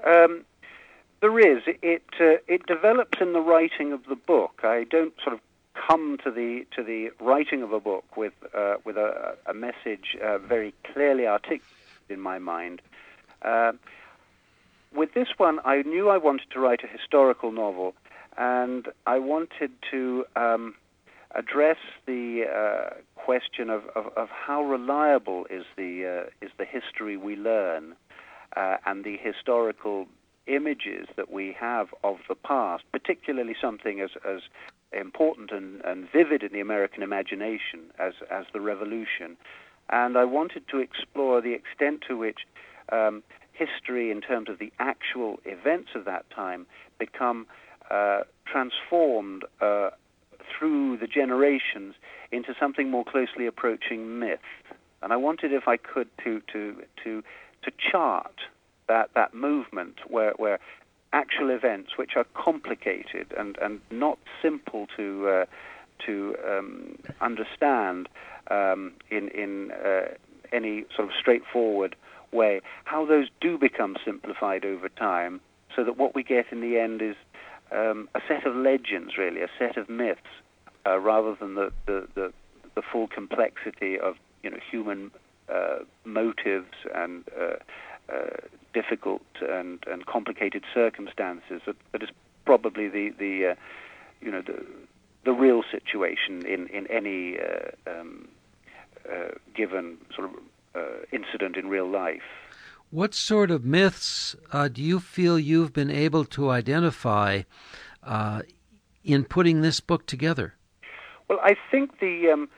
Um, 0.05 0.45
there 1.25 1.39
is. 1.39 1.63
It 1.67 2.05
uh, 2.21 2.37
it 2.47 2.67
develops 2.67 3.19
in 3.19 3.33
the 3.33 3.41
writing 3.41 3.95
of 3.95 4.05
the 4.07 4.15
book. 4.15 4.61
I 4.63 4.85
don't 4.85 5.15
sort 5.23 5.33
of 5.33 5.41
come 5.75 6.19
to 6.23 6.31
the 6.31 6.67
to 6.77 6.83
the 6.83 7.13
writing 7.19 7.63
of 7.63 7.73
a 7.73 7.81
book 7.81 8.05
with 8.15 8.35
uh, 8.55 8.75
with 8.85 8.99
a, 8.99 9.35
a 9.47 9.55
message 9.55 10.19
uh, 10.23 10.37
very 10.37 10.75
clearly 10.93 11.27
articulated 11.27 12.11
in 12.11 12.21
my 12.21 12.39
mind. 12.39 12.83
Uh, 13.41 13.73
with 14.95 15.15
this 15.15 15.29
one, 15.39 15.61
I 15.65 15.81
knew 15.81 16.11
I 16.11 16.19
wanted 16.19 16.51
to 16.51 16.61
write 16.61 16.85
a 16.85 16.87
historical 16.87 17.53
novel, 17.53 17.95
and 18.37 18.87
I 19.07 19.19
wanted 19.19 19.71
to 19.93 20.27
um, 20.37 20.75
address 21.35 21.79
the 22.05 22.45
uh, 22.45 22.95
question 23.15 23.71
of, 23.71 23.83
of, 23.97 24.13
of, 24.15 24.29
how 24.29 24.63
reliable 24.63 25.47
is 25.49 25.65
the 25.77 25.93
uh, 26.07 26.45
is 26.45 26.53
the 26.59 26.67
history 26.67 27.17
we 27.17 27.35
learn, 27.35 27.97
and 28.55 29.05
the 29.05 29.17
historical 29.17 30.07
images 30.47 31.07
that 31.17 31.31
we 31.31 31.57
have 31.59 31.89
of 32.03 32.19
the 32.29 32.35
past, 32.35 32.85
particularly 32.93 33.55
something 33.61 34.01
as, 34.01 34.11
as 34.29 34.41
important 34.93 35.51
and, 35.51 35.81
and 35.85 36.09
vivid 36.13 36.43
in 36.43 36.53
the 36.53 36.61
American 36.61 37.03
imagination 37.03 37.91
as, 37.99 38.15
as 38.31 38.45
the 38.53 38.61
revolution. 38.61 39.37
And 39.91 40.17
I 40.17 40.25
wanted 40.25 40.67
to 40.69 40.79
explore 40.79 41.41
the 41.41 41.53
extent 41.53 42.03
to 42.09 42.17
which 42.17 42.41
um, 42.91 43.23
history, 43.53 44.11
in 44.11 44.21
terms 44.21 44.49
of 44.49 44.59
the 44.59 44.73
actual 44.79 45.41
events 45.45 45.91
of 45.95 46.05
that 46.05 46.29
time, 46.31 46.67
become 46.99 47.47
uh, 47.91 48.21
transformed 48.47 49.45
uh, 49.61 49.91
through 50.59 50.97
the 50.99 51.07
generations 51.07 51.95
into 52.33 52.55
something 52.59 52.91
more 52.91 53.05
closely 53.05 53.47
approaching 53.47 54.19
myth. 54.19 54.41
And 55.03 55.13
I 55.13 55.17
wanted, 55.17 55.53
if 55.53 55.69
I 55.69 55.77
could, 55.77 56.09
to 56.25 56.41
to 56.53 56.83
to 57.05 57.23
to 57.63 57.71
chart 57.91 58.41
that 58.89 59.11
that 59.15 59.35
movement 59.35 59.97
where 60.09 60.33
where 60.37 60.59
actual 61.13 61.51
events 61.51 61.97
which 61.97 62.17
are 62.17 62.27
complicated 62.35 63.33
and 63.39 63.57
and 63.59 63.81
not 63.91 64.19
simple 64.43 64.87
to 64.97 65.29
uh, 65.29 65.45
to 66.05 66.37
um, 66.49 66.99
understand 67.21 68.09
um, 68.51 68.93
in 69.11 69.29
in 69.29 69.71
uh, 69.73 70.07
any 70.53 70.85
sort 70.95 71.09
of 71.09 71.15
straightforward 71.19 71.97
way, 72.33 72.61
how 72.85 73.07
those 73.07 73.29
do 73.41 73.57
become 73.57 73.97
simplified 74.05 74.65
over 74.65 74.89
time, 74.89 75.41
so 75.75 75.85
that 75.85 75.97
what 75.97 76.15
we 76.15 76.23
get 76.23 76.47
in 76.51 76.61
the 76.61 76.79
end 76.79 77.01
is 77.01 77.17
um, 77.73 78.09
a 78.15 78.21
set 78.29 78.47
of 78.47 78.55
legends, 78.55 79.17
really, 79.17 79.41
a 79.41 79.49
set 79.59 79.77
of 79.77 79.89
myths, 79.89 80.21
uh, 80.87 80.99
rather 80.99 81.35
than 81.35 81.55
the, 81.55 81.73
the, 81.87 82.09
the, 82.15 82.33
the, 82.75 82.83
full 82.83 83.07
complexity 83.07 83.99
of 83.99 84.17
you 84.43 84.51
know 84.51 84.59
human 84.71 85.11
uh, 85.53 85.79
motives 86.05 86.75
and 86.95 87.25
uh, 87.41 87.55
uh, 88.13 88.37
difficult 88.75 89.23
and, 89.41 89.83
and 89.87 90.05
complicated 90.05 90.65
circumstances. 90.75 91.63
That, 91.67 91.77
that 91.93 92.03
is 92.03 92.11
probably 92.45 92.89
the 92.89 93.11
the 93.19 93.47
uh, 93.47 93.55
you 94.21 94.31
know 94.31 94.43
the 94.43 94.65
the 95.25 95.33
real 95.33 95.63
situation 95.71 96.45
in 96.47 96.67
in 96.69 96.87
any 96.89 97.39
uh, 97.39 97.71
um, 97.91 98.29
uh, 99.11 99.29
given 99.55 99.97
sort 100.15 100.31
of 100.31 100.37
uh, 100.75 100.81
incident 101.13 101.57
in 101.57 101.69
real 101.69 101.89
life. 101.89 102.23
What 102.91 103.15
sort 103.15 103.51
of 103.51 103.65
myths 103.65 104.37
uh, 104.53 104.69
do 104.69 104.83
you 104.83 105.01
feel 105.01 105.39
you've 105.39 105.73
been 105.73 105.91
able 105.91 106.25
to 106.27 106.51
identify 106.51 107.43
in 109.05 109.25
putting 109.25 109.61
this 109.63 109.81
book 109.81 110.07
together? 110.07 110.55
Well, 111.29 111.39
I 111.43 111.55
think 111.71 112.01
the 112.01 112.31
um, 112.31 112.49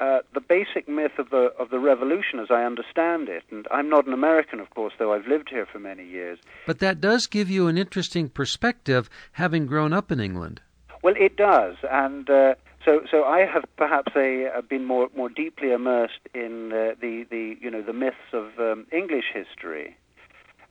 uh, 0.00 0.20
the 0.32 0.40
basic 0.40 0.88
myth 0.88 1.18
of 1.18 1.30
the 1.30 1.52
of 1.58 1.70
the 1.70 1.78
revolution, 1.78 2.38
as 2.38 2.50
I 2.50 2.64
understand 2.64 3.28
it, 3.28 3.42
and 3.50 3.66
I'm 3.70 3.88
not 3.88 4.06
an 4.06 4.12
American, 4.12 4.60
of 4.60 4.70
course, 4.70 4.92
though 4.98 5.12
I've 5.12 5.26
lived 5.26 5.48
here 5.50 5.66
for 5.66 5.78
many 5.78 6.06
years. 6.06 6.38
But 6.66 6.78
that 6.78 7.00
does 7.00 7.26
give 7.26 7.50
you 7.50 7.66
an 7.66 7.76
interesting 7.76 8.28
perspective, 8.28 9.10
having 9.32 9.66
grown 9.66 9.92
up 9.92 10.12
in 10.12 10.20
England. 10.20 10.60
Well, 11.02 11.14
it 11.18 11.36
does, 11.36 11.76
and 11.90 12.30
uh, 12.30 12.54
so 12.84 13.02
so 13.10 13.24
I 13.24 13.40
have 13.44 13.64
perhaps 13.76 14.12
a, 14.14 14.46
a 14.56 14.62
been 14.62 14.84
more 14.84 15.08
more 15.16 15.28
deeply 15.28 15.72
immersed 15.72 16.20
in 16.32 16.72
uh, 16.72 16.94
the 17.00 17.26
the 17.28 17.56
you 17.60 17.70
know 17.70 17.82
the 17.82 17.92
myths 17.92 18.32
of 18.32 18.46
um, 18.58 18.86
English 18.92 19.32
history. 19.34 19.96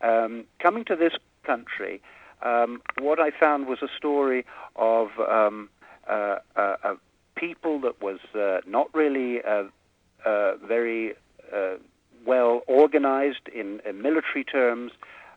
Um, 0.02 0.46
coming 0.60 0.86
to 0.86 0.96
this 0.96 1.14
country, 1.44 2.02
um, 2.44 2.82
what 3.00 3.20
I 3.20 3.32
found 3.32 3.68
was 3.68 3.80
a 3.82 3.88
story 3.98 4.46
of 4.76 5.10
um, 5.20 5.70
uh, 6.08 6.38
a, 6.56 6.96
people 7.40 7.80
that 7.82 8.02
was 8.02 8.20
uh, 8.36 8.60
not 8.68 8.94
really 8.94 9.42
uh, 9.44 9.64
uh, 10.26 10.56
very 10.58 11.14
uh, 11.54 11.76
well 12.26 12.62
organized 12.68 13.48
in, 13.54 13.80
in 13.88 14.02
military 14.02 14.44
terms, 14.44 14.92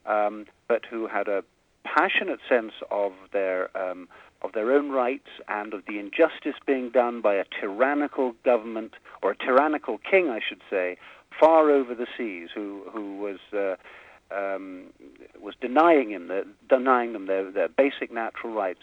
um, 0.06 0.46
but 0.68 0.82
who 0.90 1.06
had 1.06 1.28
a 1.28 1.44
passionate 1.84 2.40
sense 2.48 2.72
of 2.90 3.12
their 3.32 3.76
um, 3.76 4.08
of 4.42 4.52
their 4.52 4.72
own 4.72 4.90
rights 4.90 5.28
and 5.48 5.74
of 5.74 5.82
the 5.86 5.98
injustice 5.98 6.58
being 6.66 6.90
done 6.90 7.20
by 7.20 7.34
a 7.34 7.44
tyrannical 7.60 8.32
government 8.42 8.94
or 9.22 9.32
a 9.32 9.36
tyrannical 9.36 9.98
king, 9.98 10.30
I 10.30 10.40
should 10.46 10.62
say, 10.70 10.96
far 11.38 11.70
over 11.70 11.94
the 11.94 12.06
seas, 12.16 12.48
who 12.54 12.82
who 12.92 13.18
was 13.18 13.38
uh, 13.52 13.76
um, 14.34 14.86
was 15.40 15.54
denying 15.60 16.10
him 16.10 16.28
the, 16.28 16.46
denying 16.68 17.12
them 17.12 17.26
their, 17.26 17.50
their 17.50 17.68
basic 17.68 18.12
natural 18.12 18.52
rights. 18.52 18.80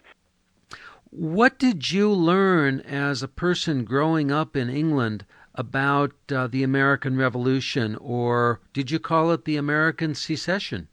What 1.20 1.58
did 1.58 1.92
you 1.92 2.12
learn 2.12 2.80
as 2.82 3.24
a 3.24 3.28
person 3.28 3.86
growing 3.86 4.32
up 4.32 4.56
in 4.56 4.70
England 4.70 5.26
about 5.56 6.12
uh, 6.32 6.46
the 6.46 6.62
American 6.62 7.18
Revolution, 7.18 7.96
or 7.96 8.62
did 8.72 8.92
you 8.92 9.00
call 9.00 9.32
it 9.32 9.44
the 9.44 9.58
American 9.58 10.14
Secession? 10.14 10.88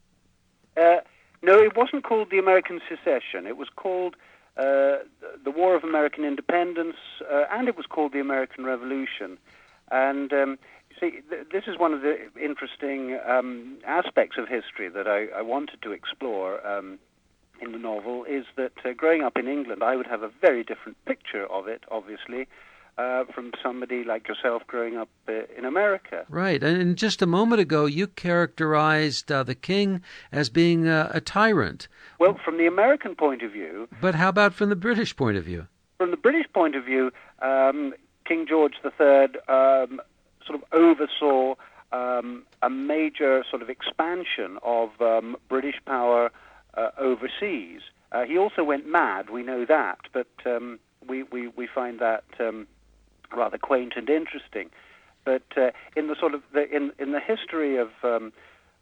Uh, 0.78 1.00
no, 1.42 1.58
it 1.58 1.76
wasn't 1.76 2.04
called 2.04 2.30
the 2.30 2.38
American 2.38 2.80
Secession. 2.88 3.46
It 3.46 3.58
was 3.58 3.68
called 3.76 4.16
uh, 4.56 5.04
the 5.44 5.52
War 5.54 5.76
of 5.76 5.84
American 5.84 6.24
Independence, 6.24 6.96
uh, 7.30 7.44
and 7.52 7.68
it 7.68 7.76
was 7.76 7.84
called 7.84 8.14
the 8.14 8.20
American 8.20 8.64
Revolution. 8.64 9.36
And 9.90 10.32
um, 10.32 10.58
see, 10.98 11.20
th- 11.28 11.48
this 11.52 11.64
is 11.66 11.78
one 11.78 11.92
of 11.92 12.00
the 12.00 12.16
interesting 12.42 13.18
um, 13.28 13.76
aspects 13.86 14.38
of 14.38 14.48
history 14.48 14.88
that 14.88 15.06
I, 15.06 15.26
I 15.38 15.42
wanted 15.42 15.82
to 15.82 15.92
explore. 15.92 16.66
Um, 16.66 16.98
in 17.60 17.72
the 17.72 17.78
novel 17.78 18.24
is 18.24 18.44
that 18.56 18.72
uh, 18.84 18.92
growing 18.96 19.22
up 19.22 19.36
in 19.36 19.48
England, 19.48 19.82
I 19.82 19.96
would 19.96 20.06
have 20.06 20.22
a 20.22 20.30
very 20.40 20.64
different 20.64 21.02
picture 21.04 21.46
of 21.46 21.68
it, 21.68 21.82
obviously, 21.90 22.46
uh, 22.96 23.24
from 23.34 23.52
somebody 23.62 24.04
like 24.04 24.28
yourself 24.28 24.62
growing 24.66 24.96
up 24.96 25.08
uh, 25.28 25.32
in 25.56 25.64
America. 25.64 26.24
Right. 26.28 26.62
And 26.62 26.96
just 26.96 27.22
a 27.22 27.26
moment 27.26 27.60
ago, 27.60 27.86
you 27.86 28.06
characterized 28.06 29.32
uh, 29.32 29.42
the 29.42 29.54
king 29.54 30.02
as 30.30 30.48
being 30.48 30.86
a 30.86 31.20
tyrant. 31.20 31.88
Well, 32.18 32.38
from 32.44 32.58
the 32.58 32.66
American 32.66 33.14
point 33.14 33.42
of 33.42 33.52
view. 33.52 33.88
But 34.00 34.14
how 34.14 34.28
about 34.28 34.54
from 34.54 34.68
the 34.68 34.76
British 34.76 35.16
point 35.16 35.36
of 35.36 35.44
view? 35.44 35.66
From 35.98 36.10
the 36.10 36.16
British 36.16 36.46
point 36.52 36.76
of 36.76 36.84
view, 36.84 37.10
um, 37.40 37.94
King 38.24 38.46
George 38.48 38.74
III 38.84 39.40
um, 39.48 40.00
sort 40.46 40.60
of 40.60 40.64
oversaw 40.72 41.54
um, 41.92 42.44
a 42.62 42.70
major 42.70 43.44
sort 43.48 43.62
of 43.62 43.70
expansion 43.70 44.58
of 44.62 44.90
um, 45.00 45.36
British 45.48 45.76
power 45.86 46.30
uh, 46.76 46.90
overseas. 46.98 47.80
Uh, 48.12 48.24
he 48.24 48.38
also 48.38 48.62
went 48.62 48.86
mad, 48.86 49.30
we 49.30 49.42
know 49.42 49.64
that, 49.64 49.98
but 50.12 50.28
um, 50.46 50.78
we, 51.08 51.24
we, 51.24 51.48
we 51.48 51.66
find 51.66 51.98
that 51.98 52.24
um, 52.38 52.66
rather 53.34 53.58
quaint 53.58 53.94
and 53.96 54.08
interesting. 54.08 54.70
But 55.24 55.42
uh, 55.56 55.70
in 55.96 56.08
the 56.08 56.16
sort 56.18 56.34
of 56.34 56.42
the, 56.52 56.68
in 56.74 56.92
in 56.98 57.12
the 57.12 57.20
history 57.20 57.76
of 57.76 57.88
um, 58.02 58.32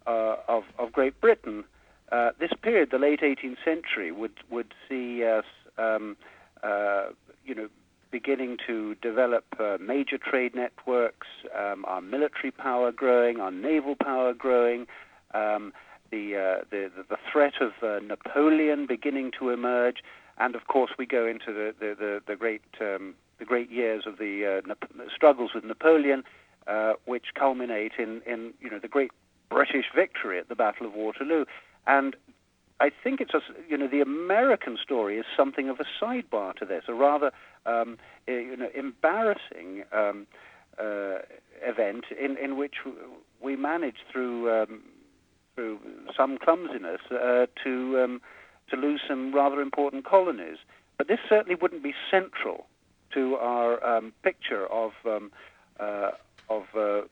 uh, 0.07 0.37
of, 0.49 0.65
of 0.79 0.93
Great 0.93 1.21
Britain, 1.21 1.65
uh, 2.11 2.31
this 2.39 2.51
period, 2.63 2.91
the 2.91 2.99
late 2.99 3.21
18th 3.21 3.59
century, 3.65 4.11
would 4.11 4.33
would 4.51 4.75
see 4.89 5.25
us, 5.25 5.45
um, 5.79 6.17
uh, 6.63 7.07
you 7.45 7.55
know, 7.55 7.69
beginning 8.11 8.59
to 8.67 8.97
develop 8.97 9.45
major 9.81 10.19
trade 10.19 10.55
networks, 10.55 11.29
um, 11.57 11.85
our 11.87 12.01
military 12.01 12.51
power 12.51 12.93
growing, 12.93 13.41
our 13.41 13.53
naval 13.53 13.95
power 13.95 14.35
growing, 14.35 14.87
um, 15.33 15.73
the, 16.13 16.37
uh, 16.37 16.65
the 16.71 16.91
the 17.09 17.17
threat 17.31 17.55
of 17.61 17.73
Napoleon 18.05 18.87
beginning 18.87 19.33
to 19.41 19.51
emerge, 19.51 19.97
and 20.39 20.55
of 20.55 20.69
course 20.69 20.93
we 20.97 21.07
go 21.07 21.27
into 21.27 21.53
the 21.53 21.75
the 21.81 21.97
the, 21.99 22.23
the 22.29 22.37
great 22.37 22.63
um, 22.81 23.15
the 23.43 23.45
great 23.45 23.71
years 23.73 24.05
of 24.07 24.19
the 24.19 24.63
uh, 24.63 24.75
struggles 25.13 25.51
with 25.53 25.65
Napoleon, 25.65 26.23
uh, 26.69 26.93
which 27.07 27.35
culminate 27.35 27.93
in, 27.99 28.23
in 28.25 28.53
you 28.61 28.71
know 28.71 28.79
the 28.79 28.89
great 28.89 29.11
British 29.51 29.87
victory 29.95 30.39
at 30.39 30.49
the 30.49 30.55
Battle 30.55 30.87
of 30.87 30.95
Waterloo. 30.95 31.45
And 31.89 32.15
I 32.79 32.91
think 33.03 33.21
it's 33.21 33.35
a, 33.35 33.41
you 33.69 33.77
know 33.77 33.89
the 33.89 34.01
American 34.01 34.79
story 34.81 35.19
is 35.19 35.25
something 35.37 35.69
of 35.69 35.81
a 35.81 35.85
sidebar 36.01 36.55
to 36.57 36.65
this, 36.65 36.85
a 36.89 36.95
rather 36.95 37.33
um, 37.67 37.99
you 38.29 38.57
know 38.57 38.69
embarrassing 38.75 39.85
um, 39.93 40.27
uh, 40.79 41.19
event 41.65 42.05
in, 42.19 42.37
in 42.37 42.57
which 42.57 42.77
we 43.41 43.57
managed 43.57 44.05
through 44.11 44.63
um, 44.63 44.83
through 45.55 45.79
some 46.17 46.39
clumsiness 46.39 47.01
uh, 47.11 47.47
to 47.65 48.01
um, 48.03 48.21
to 48.71 48.77
lose 48.77 49.01
some 49.07 49.35
rather 49.35 49.61
important 49.61 50.05
colonies. 50.05 50.59
But 50.99 51.09
this 51.09 51.21
certainly 51.29 51.57
wouldn't 51.57 51.83
be 51.83 51.95
central 52.11 52.67
to 53.15 53.37
our 53.37 53.85
um, 53.85 54.13
picture 54.23 54.67
of 54.67 54.93
um, 55.05 55.33
uh, 55.79 56.13
of 56.49 56.65
uh, 56.77 57.03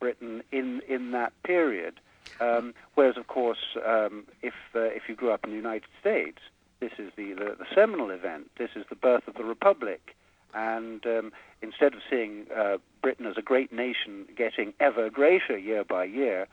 Britain 0.00 0.42
in 0.52 0.82
in 0.88 1.12
that 1.12 1.32
period. 1.42 2.00
Um, 2.40 2.74
whereas, 2.94 3.16
of 3.16 3.26
course, 3.26 3.76
um, 3.84 4.24
if 4.42 4.54
uh, 4.74 4.80
if 4.80 5.08
you 5.08 5.14
grew 5.14 5.32
up 5.32 5.44
in 5.44 5.50
the 5.50 5.56
United 5.56 5.88
States, 6.00 6.38
this 6.80 6.92
is 6.98 7.10
the, 7.16 7.32
the, 7.32 7.56
the 7.58 7.66
seminal 7.74 8.10
event. 8.10 8.50
This 8.58 8.70
is 8.76 8.84
the 8.88 8.96
birth 8.96 9.26
of 9.26 9.34
the 9.34 9.44
republic, 9.44 10.14
and 10.54 11.04
um, 11.06 11.32
instead 11.62 11.94
of 11.94 12.00
seeing 12.08 12.46
uh, 12.54 12.78
Britain 13.02 13.26
as 13.26 13.36
a 13.36 13.42
great 13.42 13.72
nation 13.72 14.26
getting 14.36 14.74
ever 14.78 15.10
greater 15.10 15.58
year 15.58 15.84
by 15.84 16.04
year, 16.04 16.46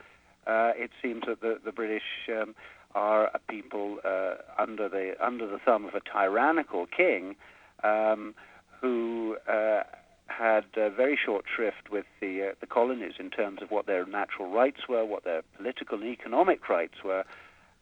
uh, 0.47 0.71
it 0.75 0.91
seems 1.01 1.23
that 1.27 1.41
the 1.41 1.59
the 1.63 1.71
British 1.71 2.29
um, 2.29 2.55
are 2.93 3.25
a 3.33 3.39
people 3.49 3.97
uh, 4.05 4.35
under 4.57 4.87
the 4.89 5.15
under 5.19 5.47
the 5.47 5.59
thumb 5.59 5.85
of 5.85 5.95
a 5.95 6.01
tyrannical 6.01 6.86
king. 6.86 7.36
Um, 7.84 8.36
who 8.81 9.38
uh, 9.47 9.84
had 10.27 10.65
very 10.75 11.17
short 11.23 11.45
shrift 11.53 11.89
with 11.91 12.05
the 12.19 12.49
uh, 12.49 12.53
the 12.60 12.67
colonies 12.67 13.13
in 13.19 13.29
terms 13.29 13.62
of 13.62 13.71
what 13.71 13.86
their 13.86 14.05
natural 14.05 14.49
rights 14.49 14.81
were, 14.89 15.05
what 15.05 15.23
their 15.23 15.41
political 15.58 15.99
and 16.01 16.08
economic 16.08 16.67
rights 16.69 17.03
were, 17.03 17.23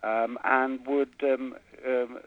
um, 0.04 0.38
and 0.44 0.86
would 0.86 1.14
um, 1.24 1.56
um, 1.86 2.20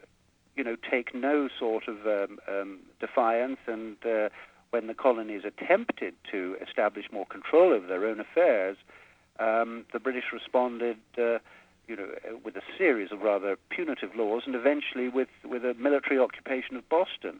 you 0.55 0.63
know 0.63 0.75
take 0.89 1.13
no 1.15 1.49
sort 1.59 1.87
of 1.87 2.05
um, 2.47 2.79
defiance. 2.99 3.59
And 3.67 3.97
uh, 4.05 4.29
when 4.71 4.87
the 4.87 4.93
colonies 4.93 5.43
attempted 5.45 6.13
to 6.31 6.57
establish 6.67 7.05
more 7.11 7.25
control 7.25 7.73
over 7.73 7.87
their 7.87 8.05
own 8.05 8.19
affairs, 8.19 8.77
um, 9.39 9.85
the 9.93 9.99
British 9.99 10.25
responded. 10.33 10.97
Uh, 11.17 11.39
you 11.87 11.95
know, 11.95 12.09
with 12.43 12.55
a 12.57 12.61
series 12.77 13.11
of 13.11 13.21
rather 13.21 13.57
punitive 13.69 14.13
laws, 14.15 14.43
and 14.45 14.55
eventually 14.55 15.07
with, 15.07 15.29
with 15.45 15.63
a 15.63 15.73
military 15.75 16.19
occupation 16.19 16.75
of 16.75 16.87
Boston. 16.89 17.39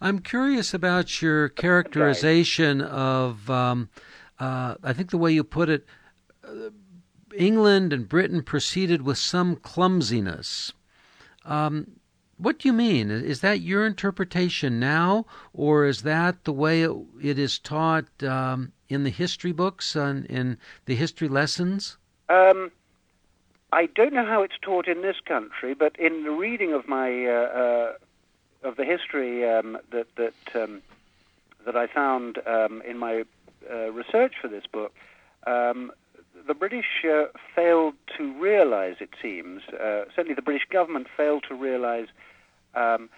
I'm 0.00 0.20
curious 0.20 0.72
about 0.72 1.20
your 1.20 1.48
characterization 1.48 2.80
of, 2.80 3.50
um, 3.50 3.88
uh, 4.38 4.76
I 4.84 4.92
think 4.92 5.10
the 5.10 5.18
way 5.18 5.32
you 5.32 5.42
put 5.42 5.68
it, 5.68 5.84
uh, 6.46 6.70
England 7.34 7.92
and 7.92 8.08
Britain 8.08 8.42
proceeded 8.42 9.02
with 9.02 9.18
some 9.18 9.56
clumsiness. 9.56 10.72
Um, 11.44 11.97
what 12.38 12.60
do 12.60 12.68
you 12.68 12.72
mean? 12.72 13.10
Is 13.10 13.40
that 13.40 13.60
your 13.60 13.84
interpretation 13.84 14.78
now, 14.80 15.26
or 15.52 15.84
is 15.84 16.02
that 16.02 16.44
the 16.44 16.52
way 16.52 16.82
it, 16.82 17.38
is 17.38 17.58
taught 17.58 18.06
um, 18.22 18.72
in 18.88 19.04
the 19.04 19.10
history 19.10 19.52
books 19.52 19.96
and 19.96 20.24
in 20.26 20.56
the 20.86 20.94
history 20.94 21.28
lessons? 21.28 21.98
Um, 22.28 22.70
I 23.72 23.86
don't 23.86 24.14
know 24.14 24.24
how 24.24 24.42
it's 24.42 24.58
taught 24.62 24.86
in 24.86 25.02
this 25.02 25.16
country, 25.24 25.74
but 25.74 25.98
in 25.98 26.22
the 26.22 26.30
reading 26.30 26.72
of 26.72 26.88
my 26.88 27.26
uh, 27.26 27.30
uh, 27.30 27.92
of 28.62 28.76
the 28.76 28.84
history 28.84 29.48
um, 29.48 29.78
that 29.90 30.06
that 30.16 30.62
um, 30.62 30.80
that 31.66 31.76
I 31.76 31.86
found 31.86 32.38
um, 32.46 32.82
in 32.86 32.98
my 32.98 33.24
uh, 33.70 33.90
research 33.90 34.34
for 34.40 34.48
this 34.48 34.64
book, 34.66 34.94
um, 35.46 35.92
the 36.48 36.54
British 36.54 37.04
uh, 37.04 37.26
failed 37.54 37.94
to 38.16 38.32
realize. 38.40 38.96
It 39.00 39.10
seems 39.22 39.62
uh, 39.68 40.04
certainly 40.14 40.34
the 40.34 40.42
British 40.42 40.66
government 40.70 41.06
failed 41.16 41.44
to 41.48 41.54
realize 41.54 42.08
um, 42.74 43.08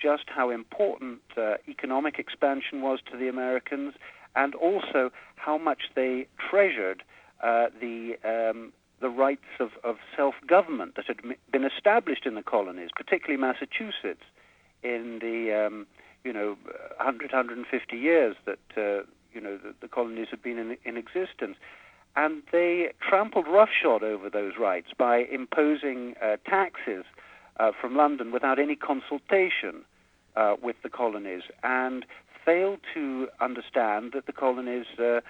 just 0.00 0.24
how 0.26 0.50
important 0.50 1.20
uh, 1.36 1.54
economic 1.68 2.18
expansion 2.18 2.82
was 2.82 2.98
to 3.12 3.16
the 3.16 3.28
Americans, 3.28 3.94
and 4.34 4.54
also 4.56 5.10
how 5.36 5.56
much 5.56 5.82
they 5.94 6.26
treasured 6.50 7.02
the 7.40 8.16
um, 8.24 8.72
the 9.00 9.10
rights 9.10 9.60
of, 9.60 9.70
of 9.82 9.96
self 10.16 10.34
government 10.46 10.96
that 10.96 11.04
had 11.06 11.18
been 11.52 11.64
established 11.64 12.24
in 12.24 12.34
the 12.34 12.42
colonies, 12.42 12.88
particularly 12.96 13.38
Massachusetts, 13.38 14.24
in 14.82 15.18
the 15.20 15.66
um, 15.66 15.86
you 16.24 16.32
know 16.32 16.56
100 16.96 17.32
150 17.32 17.96
years 17.96 18.34
that 18.46 18.58
uh, 18.76 19.04
you 19.32 19.40
know 19.42 19.58
the, 19.58 19.74
the, 19.82 19.88
colonies 19.88 20.28
had 20.30 20.42
been 20.42 20.58
in, 20.58 20.76
in 20.84 20.96
existence, 20.96 21.56
and 22.16 22.42
they 22.52 22.92
trampled 23.00 23.46
roughshod 23.46 24.02
over 24.02 24.30
those 24.30 24.52
rights 24.58 24.88
by 24.96 25.18
imposing 25.18 26.14
uh, 26.22 26.36
taxes 26.48 27.04
uh, 27.58 27.72
from 27.80 27.96
London 27.96 28.32
without 28.32 28.58
any 28.58 28.76
consultation 28.76 29.84
uh, 30.36 30.56
with 30.62 30.76
the 30.82 30.88
colonies, 30.88 31.42
and 31.62 32.04
failed 32.44 32.80
to 32.92 33.28
understand 33.40 34.12
that 34.12 34.26
the 34.26 34.32
colonies 34.32 34.86
uh, 34.98 35.20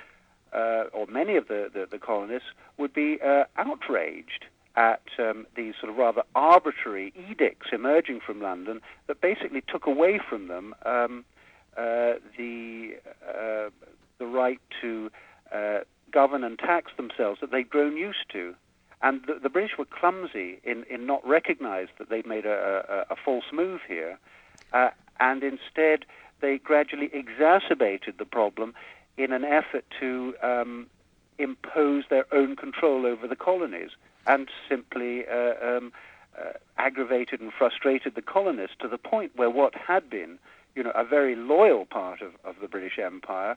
uh, 0.55 0.85
or 0.92 1.07
many 1.07 1.37
of 1.37 1.49
the, 1.49 1.68
the, 1.73 1.87
the 1.90 1.99
colonists, 1.99 2.49
would 2.79 2.94
be 2.94 3.18
uh, 3.20 3.44
outraged 3.57 4.44
at 4.77 5.03
um, 5.18 5.47
these 5.57 5.75
sort 5.81 5.90
of 5.90 5.97
rather 5.97 6.23
arbitrary 6.35 7.12
edicts 7.29 7.68
emerging 7.73 8.20
from 8.25 8.40
London 8.40 8.81
that 9.07 9.20
basically 9.20 9.62
took 9.66 9.87
away 9.87 10.20
from 10.29 10.49
them 10.49 10.75
um, 10.87 11.25
the 11.77 12.94
the 14.18 14.27
right 14.27 14.61
to 14.81 15.11
uh, 15.53 15.81
govern 16.14 16.44
and 16.44 16.59
tax 16.59 16.92
themselves 16.96 17.40
that 17.40 17.50
they'd 17.50 17.68
grown 17.68 17.96
used 17.96 18.27
to. 18.33 18.55
And 19.03 19.22
the, 19.27 19.35
the 19.42 19.50
British 19.50 19.77
were 19.77 19.85
clumsy 19.85 20.61
in, 20.62 20.85
in 20.88 21.07
not 21.07 21.27
recognizing 21.27 21.94
that 21.98 22.09
they'd 22.09 22.27
made 22.27 22.46
a, 22.46 23.05
a, 23.11 23.14
a 23.14 23.16
false 23.22 23.44
move 23.53 23.81
here, 23.87 24.18
uh, 24.72 24.90
and 25.18 25.42
instead 25.42 26.07
they 26.40 26.59
gradually 26.59 27.11
exacerbated 27.12 28.14
the 28.18 28.24
problem 28.24 28.74
in 29.16 29.33
an 29.33 29.44
effort 29.44 29.85
to 30.00 30.35
um, 30.42 30.87
impose 31.38 32.05
their 32.11 32.27
own 32.33 32.57
control 32.57 33.07
over 33.07 33.27
the 33.27 33.37
colonies 33.37 33.90
and 34.27 34.48
simply 34.68 35.24
uh, 35.27 35.55
um, 35.62 35.92
uh, 36.38 36.53
aggravated 36.79 37.40
and 37.40 37.53
frustrated 37.53 38.14
the 38.14 38.22
colonists 38.22 38.77
to 38.81 38.88
the 38.88 38.98
point 38.98 39.33
where 39.37 39.50
what 39.50 39.74
had 39.74 40.09
been, 40.09 40.38
you 40.74 40.83
know, 40.83 40.92
a 40.94 41.05
very 41.05 41.37
loyal 41.37 41.85
part 41.85 42.22
of, 42.22 42.33
of 42.44 42.57
the 42.61 42.68
British 42.68 42.98
Empire 42.98 43.57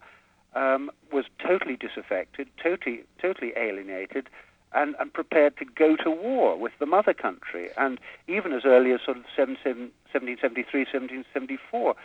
um, 0.56 0.92
was 1.12 1.26
totally 1.40 1.76
disaffected, 1.76 2.48
totally, 2.62 3.04
totally 3.22 3.54
alienated, 3.56 4.30
and, 4.74 4.96
and, 5.00 5.14
prepared 5.14 5.56
to 5.58 5.66
go 5.66 5.96
to 5.96 6.12
war 6.12 6.58
with 6.58 6.74
the 6.80 6.86
mother 6.86 7.14
country. 7.14 7.70
And 7.78 8.00
even 8.28 8.52
as 8.52 8.66
early 8.66 8.92
as 8.92 9.00
sort 9.02 9.18
of 9.18 9.24
1773, 9.36 10.82
1774, 10.82 11.96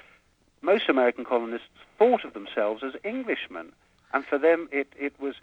most 0.62 0.88
American 0.88 1.24
colonists 1.24 1.66
thought 1.98 2.24
of 2.24 2.34
themselves 2.34 2.82
as 2.84 2.92
Englishmen, 3.04 3.72
and 4.14 4.24
for 4.24 4.38
them 4.38 4.68
it, 4.70 4.92
it 4.98 5.12
was 5.20 5.34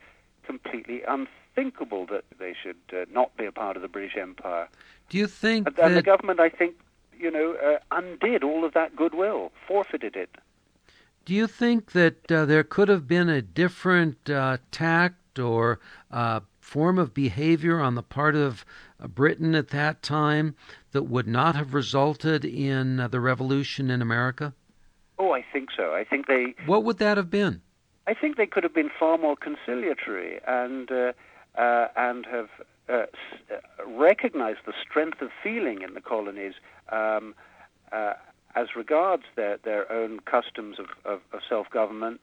completely 0.44 1.04
unthinkable 1.04 2.06
that 2.08 2.24
they 2.40 2.56
should 2.62 2.78
uh, 2.94 3.06
not 3.14 3.36
be 3.38 3.46
a 3.46 3.52
part 3.52 3.76
of 3.76 3.82
the 3.82 3.88
British 3.88 4.16
Empire. 4.18 4.68
Do 5.10 5.18
you 5.18 5.28
think 5.28 5.68
and, 5.68 5.76
that 5.76 5.86
and 5.88 5.98
the 5.98 6.02
government, 6.02 6.40
I 6.40 6.50
think, 6.50 6.76
you 7.20 7.30
know, 7.30 7.54
uh, 7.54 7.80
undid 7.92 8.44
all 8.44 8.64
of 8.64 8.74
that 8.74 8.96
goodwill, 8.96 9.52
forfeited 9.68 10.16
it. 10.16 10.30
Do 11.30 11.36
you 11.36 11.46
think 11.46 11.92
that 11.92 12.32
uh, 12.32 12.46
there 12.46 12.64
could 12.64 12.90
have 12.90 13.08
been 13.08 13.30
a 13.30 13.40
different 13.40 14.32
uh, 14.32 14.58
tact 14.72 15.38
or 15.38 15.80
uh, 16.10 16.40
form 16.60 16.98
of 16.98 17.14
behavior 17.14 17.80
on 17.80 17.94
the 17.94 18.02
part 18.02 18.34
of 18.34 18.66
uh, 19.00 19.06
Britain 19.06 19.54
at 19.54 19.68
that 19.68 20.02
time 20.02 20.56
that 20.92 21.04
would 21.04 21.28
not 21.28 21.56
have 21.56 21.76
resulted 21.76 22.44
in 22.44 23.00
uh, 23.00 23.08
the 23.10 23.20
revolution 23.20 23.92
in 23.92 24.02
America? 24.02 24.56
Oh, 25.20 25.32
I 25.32 25.46
think 25.54 25.70
so. 25.78 25.94
I 25.94 26.04
think 26.04 26.26
they. 26.26 26.56
What 26.66 26.84
would 26.84 26.98
that 26.98 27.18
have 27.18 27.30
been? 27.30 27.62
I 28.08 28.16
think 28.16 28.36
they 28.36 28.48
could 28.48 28.64
have 28.64 28.74
been 28.74 28.90
far 29.00 29.20
more 29.20 29.36
conciliatory 29.36 30.40
and 30.48 30.92
uh, 30.92 31.12
and 31.96 32.26
have 32.26 32.50
recognized 33.86 34.62
the 34.66 34.74
strength 34.82 35.22
of 35.22 35.30
feeling 35.44 35.84
in 35.84 35.94
the 35.94 36.02
colonies. 36.02 36.56
Um, 36.92 37.36
as 38.56 38.76
regards 38.76 39.24
their, 39.36 39.58
their 39.58 39.92
own 39.92 40.20
customs 40.22 40.78
of, 40.80 40.88
of, 41.06 41.22
of 41.34 41.42
self 41.48 41.70
government. 41.70 42.22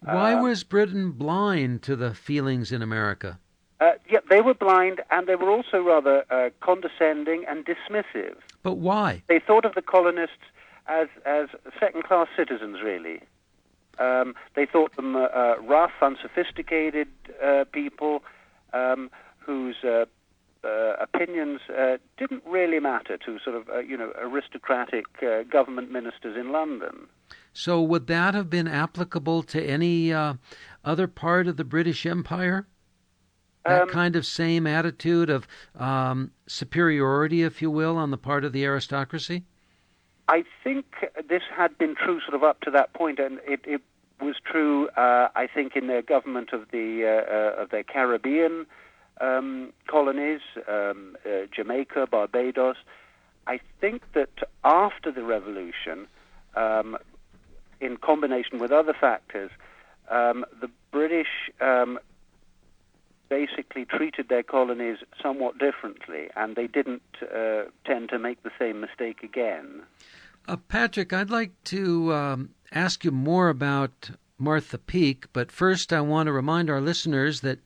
Why 0.00 0.34
uh, 0.34 0.42
was 0.42 0.64
Britain 0.64 1.12
blind 1.12 1.82
to 1.82 1.96
the 1.96 2.14
feelings 2.14 2.72
in 2.72 2.82
America? 2.82 3.38
Uh, 3.80 3.92
yeah, 4.08 4.20
they 4.30 4.40
were 4.40 4.54
blind, 4.54 5.00
and 5.10 5.26
they 5.26 5.34
were 5.34 5.50
also 5.50 5.80
rather 5.80 6.24
uh, 6.30 6.50
condescending 6.60 7.44
and 7.48 7.66
dismissive. 7.66 8.36
But 8.62 8.74
why? 8.74 9.22
They 9.28 9.40
thought 9.40 9.64
of 9.64 9.74
the 9.74 9.82
colonists 9.82 10.44
as 10.86 11.08
as 11.24 11.48
second 11.80 12.04
class 12.04 12.28
citizens, 12.36 12.78
really. 12.82 13.22
Um, 13.98 14.34
they 14.54 14.66
thought 14.66 14.94
them 14.96 15.16
uh, 15.16 15.24
uh, 15.24 15.56
rough, 15.60 15.92
unsophisticated 16.00 17.08
uh, 17.44 17.64
people 17.72 18.22
um, 18.72 19.10
whose 19.38 19.76
uh, 20.64 20.94
opinions 21.00 21.60
uh, 21.76 21.96
didn't 22.18 22.42
really 22.46 22.78
matter 22.78 23.16
to 23.18 23.38
sort 23.40 23.56
of 23.56 23.68
uh, 23.68 23.78
you 23.80 23.96
know 23.96 24.12
aristocratic 24.20 25.06
uh, 25.22 25.42
government 25.42 25.90
ministers 25.90 26.36
in 26.36 26.52
London. 26.52 27.06
So 27.52 27.82
would 27.82 28.06
that 28.06 28.34
have 28.34 28.48
been 28.48 28.68
applicable 28.68 29.42
to 29.44 29.62
any 29.62 30.12
uh, 30.12 30.34
other 30.84 31.06
part 31.06 31.48
of 31.48 31.56
the 31.56 31.64
British 31.64 32.06
Empire? 32.06 32.66
That 33.64 33.82
um, 33.82 33.88
kind 33.88 34.16
of 34.16 34.26
same 34.26 34.66
attitude 34.66 35.30
of 35.30 35.46
um, 35.76 36.32
superiority, 36.46 37.42
if 37.42 37.62
you 37.62 37.70
will, 37.70 37.96
on 37.96 38.10
the 38.10 38.18
part 38.18 38.44
of 38.44 38.52
the 38.52 38.64
aristocracy. 38.64 39.44
I 40.28 40.44
think 40.64 40.86
this 41.28 41.42
had 41.54 41.76
been 41.78 41.94
true 41.94 42.20
sort 42.20 42.34
of 42.34 42.42
up 42.42 42.60
to 42.62 42.70
that 42.70 42.92
point, 42.94 43.18
and 43.18 43.38
it, 43.46 43.60
it 43.64 43.82
was 44.20 44.36
true. 44.44 44.88
Uh, 44.90 45.28
I 45.34 45.48
think 45.52 45.76
in 45.76 45.88
their 45.88 46.02
government 46.02 46.52
of 46.52 46.70
the 46.70 47.54
of 47.58 47.70
their 47.70 47.82
Caribbean 47.82 48.66
um, 49.20 49.72
colonies, 49.86 50.40
um, 50.68 51.16
uh, 51.26 51.46
Jamaica, 51.54 52.06
Barbados. 52.10 52.76
I 53.46 53.60
think 53.80 54.12
that 54.12 54.30
after 54.64 55.10
the 55.10 55.24
revolution, 55.24 56.06
um, 56.54 56.96
in 57.80 57.96
combination 57.96 58.58
with 58.58 58.70
other 58.70 58.94
factors, 58.98 59.50
um, 60.10 60.44
the 60.60 60.70
British 60.90 61.50
um, 61.60 61.98
basically 63.28 63.84
treated 63.84 64.28
their 64.28 64.42
colonies 64.42 64.98
somewhat 65.20 65.58
differently, 65.58 66.28
and 66.36 66.54
they 66.54 66.66
didn't 66.66 67.02
uh, 67.22 67.62
tend 67.84 68.10
to 68.10 68.18
make 68.18 68.42
the 68.42 68.50
same 68.58 68.80
mistake 68.80 69.22
again. 69.22 69.82
Uh, 70.46 70.56
Patrick, 70.56 71.12
I'd 71.12 71.30
like 71.30 71.52
to 71.64 72.12
um, 72.12 72.50
ask 72.72 73.04
you 73.04 73.10
more 73.10 73.48
about 73.48 74.10
Martha 74.42 74.76
Peake, 74.76 75.26
but 75.32 75.52
first 75.52 75.92
I 75.92 76.00
want 76.00 76.26
to 76.26 76.32
remind 76.32 76.68
our 76.68 76.80
listeners 76.80 77.42
that 77.42 77.60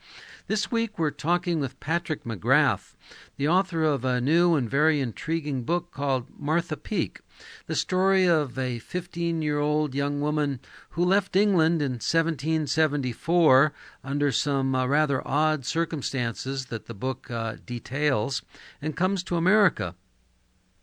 this 0.46 0.70
week 0.70 0.98
we're 0.98 1.10
talking 1.10 1.58
with 1.58 1.80
Patrick 1.80 2.24
McGrath, 2.24 2.94
the 3.38 3.48
author 3.48 3.82
of 3.82 4.04
a 4.04 4.20
new 4.20 4.54
and 4.56 4.68
very 4.68 5.00
intriguing 5.00 5.62
book 5.62 5.90
called 5.90 6.26
Martha 6.38 6.76
Peake, 6.76 7.20
the 7.66 7.74
story 7.74 8.28
of 8.28 8.58
a 8.58 8.78
15 8.78 9.40
year 9.40 9.58
old 9.58 9.94
young 9.94 10.20
woman 10.20 10.60
who 10.90 11.02
left 11.02 11.34
England 11.34 11.80
in 11.80 11.92
1774 11.92 13.72
under 14.04 14.30
some 14.30 14.74
uh, 14.74 14.86
rather 14.86 15.26
odd 15.26 15.64
circumstances 15.64 16.66
that 16.66 16.84
the 16.84 16.94
book 16.94 17.30
uh, 17.30 17.56
details 17.64 18.42
and 18.82 18.94
comes 18.94 19.22
to 19.22 19.36
America. 19.36 19.94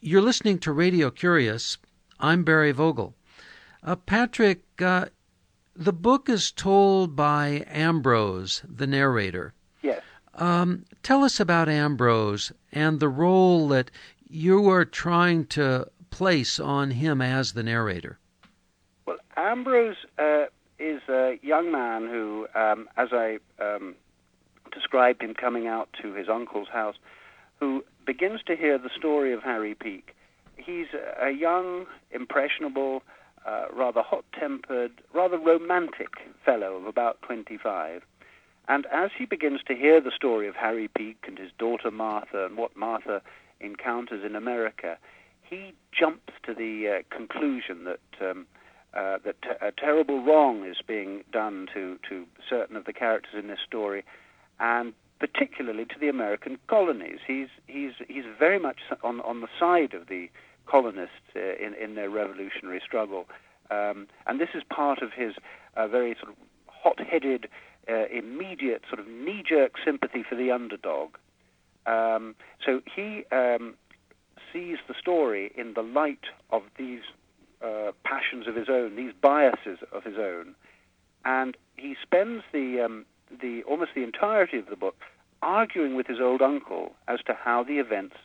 You're 0.01 0.23
listening 0.23 0.57
to 0.59 0.71
Radio 0.71 1.11
Curious. 1.11 1.77
I'm 2.19 2.43
Barry 2.43 2.71
Vogel. 2.71 3.15
Uh, 3.83 3.95
Patrick, 3.95 4.63
uh, 4.81 5.05
the 5.75 5.93
book 5.93 6.29
is 6.29 6.51
told 6.51 7.15
by 7.15 7.65
Ambrose, 7.67 8.63
the 8.67 8.87
narrator. 8.87 9.53
Yes. 9.81 10.01
Um, 10.35 10.85
tell 11.01 11.23
us 11.23 11.39
about 11.39 11.69
Ambrose 11.69 12.51
and 12.71 12.99
the 12.99 13.09
role 13.09 13.67
that 13.69 13.91
you 14.27 14.69
are 14.69 14.85
trying 14.85 15.45
to 15.47 15.87
place 16.09 16.59
on 16.59 16.91
him 16.91 17.21
as 17.21 17.53
the 17.53 17.63
narrator. 17.63 18.19
Well, 19.05 19.17
Ambrose 19.35 19.97
uh, 20.17 20.45
is 20.79 21.01
a 21.09 21.39
young 21.41 21.71
man 21.71 22.07
who, 22.07 22.47
um, 22.55 22.87
as 22.97 23.09
I 23.11 23.39
um, 23.59 23.95
described 24.71 25.21
him 25.21 25.33
coming 25.33 25.67
out 25.67 25.89
to 26.01 26.13
his 26.13 26.29
uncle's 26.29 26.67
house, 26.67 26.95
who 27.59 27.83
begins 28.05 28.41
to 28.43 28.55
hear 28.55 28.77
the 28.77 28.89
story 28.95 29.33
of 29.33 29.41
Harry 29.43 29.75
Peake. 29.75 30.15
He's 30.57 30.87
a 31.21 31.31
young, 31.31 31.85
impressionable, 32.11 33.01
uh, 33.45 33.65
rather 33.73 34.01
hot 34.01 34.25
tempered, 34.37 34.91
rather 35.13 35.37
romantic 35.37 36.09
fellow 36.45 36.75
of 36.75 36.85
about 36.85 37.21
25. 37.21 38.03
And 38.67 38.85
as 38.87 39.11
he 39.17 39.25
begins 39.25 39.61
to 39.67 39.75
hear 39.75 39.99
the 39.99 40.11
story 40.11 40.47
of 40.47 40.55
Harry 40.55 40.87
Peake 40.87 41.25
and 41.27 41.37
his 41.37 41.51
daughter 41.57 41.91
Martha 41.91 42.45
and 42.45 42.57
what 42.57 42.75
Martha 42.77 43.21
encounters 43.59 44.23
in 44.25 44.35
America, 44.35 44.97
he 45.41 45.73
jumps 45.91 46.33
to 46.43 46.53
the 46.53 46.99
uh, 46.99 47.15
conclusion 47.15 47.83
that 47.83 48.29
um, 48.29 48.47
uh, 48.93 49.17
that 49.25 49.41
t- 49.41 49.49
a 49.59 49.71
terrible 49.71 50.23
wrong 50.23 50.65
is 50.65 50.77
being 50.85 51.23
done 51.31 51.67
to, 51.73 51.97
to 52.07 52.25
certain 52.47 52.75
of 52.75 52.85
the 52.85 52.93
characters 52.93 53.33
in 53.37 53.47
this 53.47 53.59
story, 53.65 54.03
and 54.59 54.93
particularly 55.19 55.85
to 55.85 55.97
the 55.99 56.09
American 56.09 56.57
colonies. 56.67 57.19
He's 57.25 57.47
he's 57.67 57.93
he's 58.07 58.25
very 58.37 58.59
much 58.59 58.77
on 59.03 59.19
on 59.21 59.41
the 59.41 59.47
side 59.59 59.93
of 59.93 60.07
the 60.07 60.29
colonists 60.65 61.35
uh, 61.35 61.39
in, 61.39 61.73
in 61.73 61.95
their 61.95 62.09
revolutionary 62.09 62.81
struggle. 62.85 63.25
Um, 63.71 64.07
and 64.27 64.39
this 64.39 64.49
is 64.53 64.63
part 64.69 65.01
of 65.01 65.11
his 65.13 65.33
uh, 65.75 65.87
very 65.87 66.15
sort 66.15 66.29
of 66.29 66.35
hot-headed, 66.67 67.47
uh, 67.89 68.05
immediate 68.07 68.83
sort 68.89 68.99
of 68.99 69.07
knee-jerk 69.07 69.73
sympathy 69.83 70.23
for 70.27 70.35
the 70.35 70.51
underdog. 70.51 71.15
Um, 71.85 72.35
so 72.65 72.81
he 72.95 73.25
um, 73.31 73.75
sees 74.51 74.77
the 74.87 74.93
story 74.99 75.51
in 75.57 75.73
the 75.73 75.81
light 75.81 76.25
of 76.51 76.63
these 76.77 77.01
uh, 77.61 77.91
passions 78.03 78.47
of 78.47 78.55
his 78.55 78.69
own, 78.69 78.95
these 78.95 79.13
biases 79.21 79.79
of 79.91 80.03
his 80.03 80.17
own, 80.17 80.55
and 81.25 81.55
he 81.77 81.95
spends 82.01 82.43
the 82.51 82.81
um, 82.85 83.05
the 83.41 83.63
almost 83.63 83.91
the 83.95 84.03
entirety 84.03 84.57
of 84.59 84.67
the 84.67 84.75
book 84.75 84.95
arguing 85.41 85.95
with 85.95 86.07
his 86.07 86.19
old 86.21 86.41
uncle 86.41 86.93
as 87.07 87.19
to 87.25 87.33
how 87.33 87.63
the 87.63 87.79
events 87.79 88.15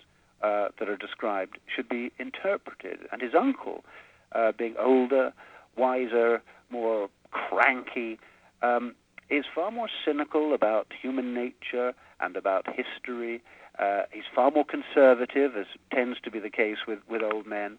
uh, 0.43 0.69
that 0.79 0.89
are 0.89 0.97
described 0.97 1.59
should 1.75 1.89
be 1.89 2.13
interpreted. 2.19 3.01
And 3.13 3.21
his 3.23 3.35
uncle, 3.35 3.85
uh, 4.33 4.53
being 4.53 4.75
older, 4.79 5.33
wiser, 5.77 6.43
more 6.71 7.09
cranky, 7.31 8.19
um, 8.63 8.95
is 9.31 9.45
far 9.55 9.71
more 9.71 9.89
cynical 10.05 10.55
about 10.55 10.89
human 11.01 11.35
nature 11.35 11.93
and 12.21 12.37
about 12.37 12.67
history. 12.67 13.43
Uh, 13.79 14.03
he's 14.11 14.25
far 14.35 14.51
more 14.51 14.65
conservative, 14.65 15.57
as 15.57 15.67
tends 15.93 16.19
to 16.21 16.31
be 16.31 16.39
the 16.39 16.51
case 16.51 16.79
with, 16.87 16.99
with 17.09 17.23
old 17.23 17.47
men. 17.47 17.79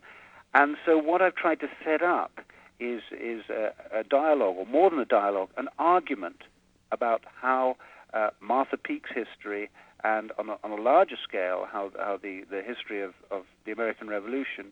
And 0.54 0.78
so, 0.86 0.98
what 0.98 1.22
I've 1.22 1.36
tried 1.36 1.60
to 1.60 1.68
set 1.84 2.02
up 2.02 2.40
is 2.80 3.02
is 3.12 3.44
a, 3.50 3.72
a 3.94 4.04
dialogue, 4.04 4.56
or 4.58 4.66
more 4.66 4.90
than 4.90 5.00
a 5.00 5.06
dialogue, 5.06 5.50
an 5.58 5.68
argument 5.78 6.44
about 6.92 7.24
how 7.42 7.76
uh, 8.14 8.30
Martha 8.40 8.78
Peake's 8.78 9.12
history 9.14 9.70
and 10.04 10.32
on 10.38 10.50
a, 10.50 10.58
on 10.64 10.72
a 10.72 10.82
larger 10.82 11.18
scale, 11.22 11.68
how, 11.72 11.92
how 11.98 12.18
the, 12.22 12.44
the 12.50 12.62
history 12.62 13.02
of, 13.02 13.14
of 13.32 13.44
the 13.66 13.72
American 13.72 14.08
Revolution 14.08 14.72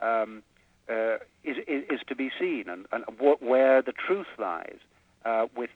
um, 0.00 0.42
uh, 0.88 1.16
is, 1.44 1.56
is, 1.66 1.84
is, 1.90 2.00
to 2.08 2.14
be 2.14 2.30
seen 2.38 2.64
and, 2.68 2.86
and 2.92 3.04
what, 3.18 3.42
where 3.42 3.82
the 3.82 3.92
truth 3.92 4.26
lies, 4.38 4.78
uh, 5.24 5.46
with 5.56 5.70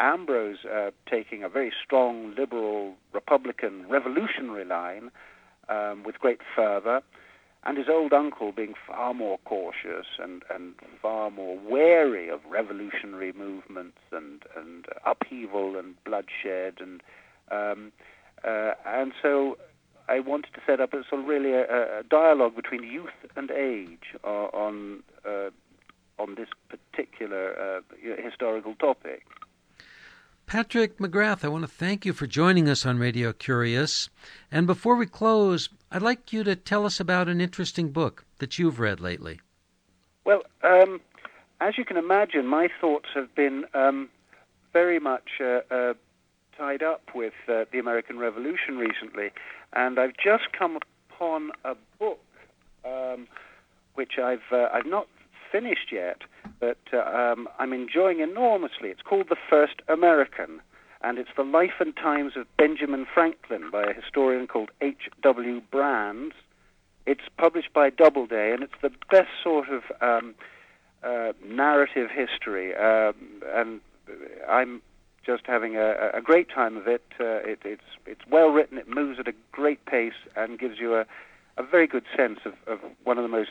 Ambrose 0.00 0.64
uh, 0.64 0.90
taking 1.10 1.42
a 1.42 1.48
very 1.48 1.72
strong 1.84 2.34
liberal 2.36 2.94
Republican 3.12 3.88
revolutionary 3.88 4.64
line 4.64 5.10
um, 5.68 6.02
with 6.04 6.18
great 6.18 6.40
fervor, 6.54 7.02
and 7.64 7.76
his 7.76 7.88
old 7.88 8.12
uncle 8.12 8.52
being 8.52 8.74
far 8.86 9.12
more 9.12 9.38
cautious 9.44 10.06
and, 10.22 10.42
and 10.54 10.74
far 11.02 11.30
more 11.30 11.58
wary 11.68 12.28
of 12.28 12.40
revolutionary 12.48 13.32
movements 13.32 13.98
and, 14.12 14.42
and 14.56 14.86
upheaval 15.04 15.76
and 15.76 15.94
bloodshed 16.04 16.74
and 16.80 17.02
um, 17.50 17.92
uh, 18.44 18.72
and 18.86 19.12
so 19.20 19.58
I 20.08 20.20
wanted 20.20 20.54
to 20.54 20.60
set 20.66 20.80
up 20.80 20.94
a 20.94 21.02
sort 21.08 21.22
of 21.22 21.28
really 21.28 21.52
a, 21.52 22.00
a 22.00 22.02
dialogue 22.08 22.56
between 22.56 22.82
youth 22.82 23.10
and 23.36 23.50
age 23.50 24.14
on 24.24 25.02
uh, 25.26 25.50
on 26.18 26.34
this 26.34 26.48
particular 26.68 27.54
uh, 27.58 27.80
historical 28.22 28.74
topic. 28.74 29.24
Patrick 30.46 30.96
McGrath, 30.96 31.44
I 31.44 31.48
want 31.48 31.64
to 31.64 31.70
thank 31.70 32.06
you 32.06 32.14
for 32.14 32.26
joining 32.26 32.70
us 32.70 32.86
on 32.86 32.98
Radio 32.98 33.34
Curious. 33.34 34.08
And 34.50 34.66
before 34.66 34.96
we 34.96 35.04
close, 35.04 35.68
I'd 35.92 36.00
like 36.00 36.32
you 36.32 36.42
to 36.44 36.56
tell 36.56 36.86
us 36.86 36.98
about 36.98 37.28
an 37.28 37.40
interesting 37.40 37.90
book 37.90 38.24
that 38.38 38.58
you've 38.58 38.80
read 38.80 38.98
lately. 38.98 39.40
Well, 40.24 40.42
um, 40.62 41.02
as 41.60 41.76
you 41.76 41.84
can 41.84 41.98
imagine, 41.98 42.46
my 42.46 42.68
thoughts 42.80 43.08
have 43.14 43.34
been 43.34 43.66
um, 43.74 44.08
very 44.72 44.98
much 44.98 45.28
uh, 45.38 45.60
uh, 45.70 45.94
tied 46.58 46.82
up 46.82 47.02
with 47.14 47.34
uh, 47.48 47.64
the 47.72 47.78
American 47.78 48.18
Revolution 48.18 48.76
recently, 48.76 49.30
and 49.72 49.98
I've 49.98 50.16
just 50.22 50.52
come 50.58 50.78
upon 51.10 51.52
a 51.64 51.74
book 51.98 52.18
um, 52.84 53.28
which 53.94 54.18
I've 54.22 54.52
uh, 54.52 54.68
I've 54.72 54.86
not 54.86 55.06
finished 55.50 55.92
yet, 55.92 56.22
but 56.60 56.78
uh, 56.92 56.98
um, 56.98 57.48
I'm 57.58 57.72
enjoying 57.72 58.20
enormously. 58.20 58.90
It's 58.90 59.02
called 59.02 59.26
The 59.28 59.36
First 59.48 59.82
American, 59.88 60.60
and 61.02 61.18
it's 61.18 61.30
the 61.36 61.44
life 61.44 61.80
and 61.80 61.96
times 61.96 62.32
of 62.36 62.46
Benjamin 62.56 63.06
Franklin 63.12 63.70
by 63.70 63.84
a 63.84 63.94
historian 63.94 64.46
called 64.46 64.70
H.W. 64.80 65.60
Brands. 65.70 66.34
It's 67.06 67.22
published 67.38 67.72
by 67.72 67.90
Doubleday, 67.90 68.52
and 68.52 68.62
it's 68.62 68.80
the 68.82 68.90
best 69.10 69.30
sort 69.42 69.68
of 69.68 69.82
um, 70.02 70.34
uh, 71.02 71.32
narrative 71.46 72.10
history, 72.10 72.74
um, 72.74 73.14
and 73.54 73.80
I'm 74.48 74.82
just 75.28 75.46
having 75.46 75.76
a, 75.76 76.10
a 76.14 76.22
great 76.22 76.48
time 76.48 76.78
of 76.78 76.88
it. 76.88 77.04
Uh, 77.20 77.50
it. 77.52 77.58
It's 77.62 77.82
it's 78.06 78.22
well 78.30 78.48
written. 78.48 78.78
It 78.78 78.88
moves 78.88 79.18
at 79.18 79.28
a 79.28 79.34
great 79.52 79.84
pace 79.84 80.20
and 80.34 80.58
gives 80.58 80.78
you 80.78 80.94
a, 80.94 81.04
a 81.58 81.62
very 81.62 81.86
good 81.86 82.04
sense 82.16 82.40
of, 82.46 82.54
of 82.66 82.78
one 83.04 83.18
of 83.18 83.22
the 83.22 83.28
most 83.28 83.50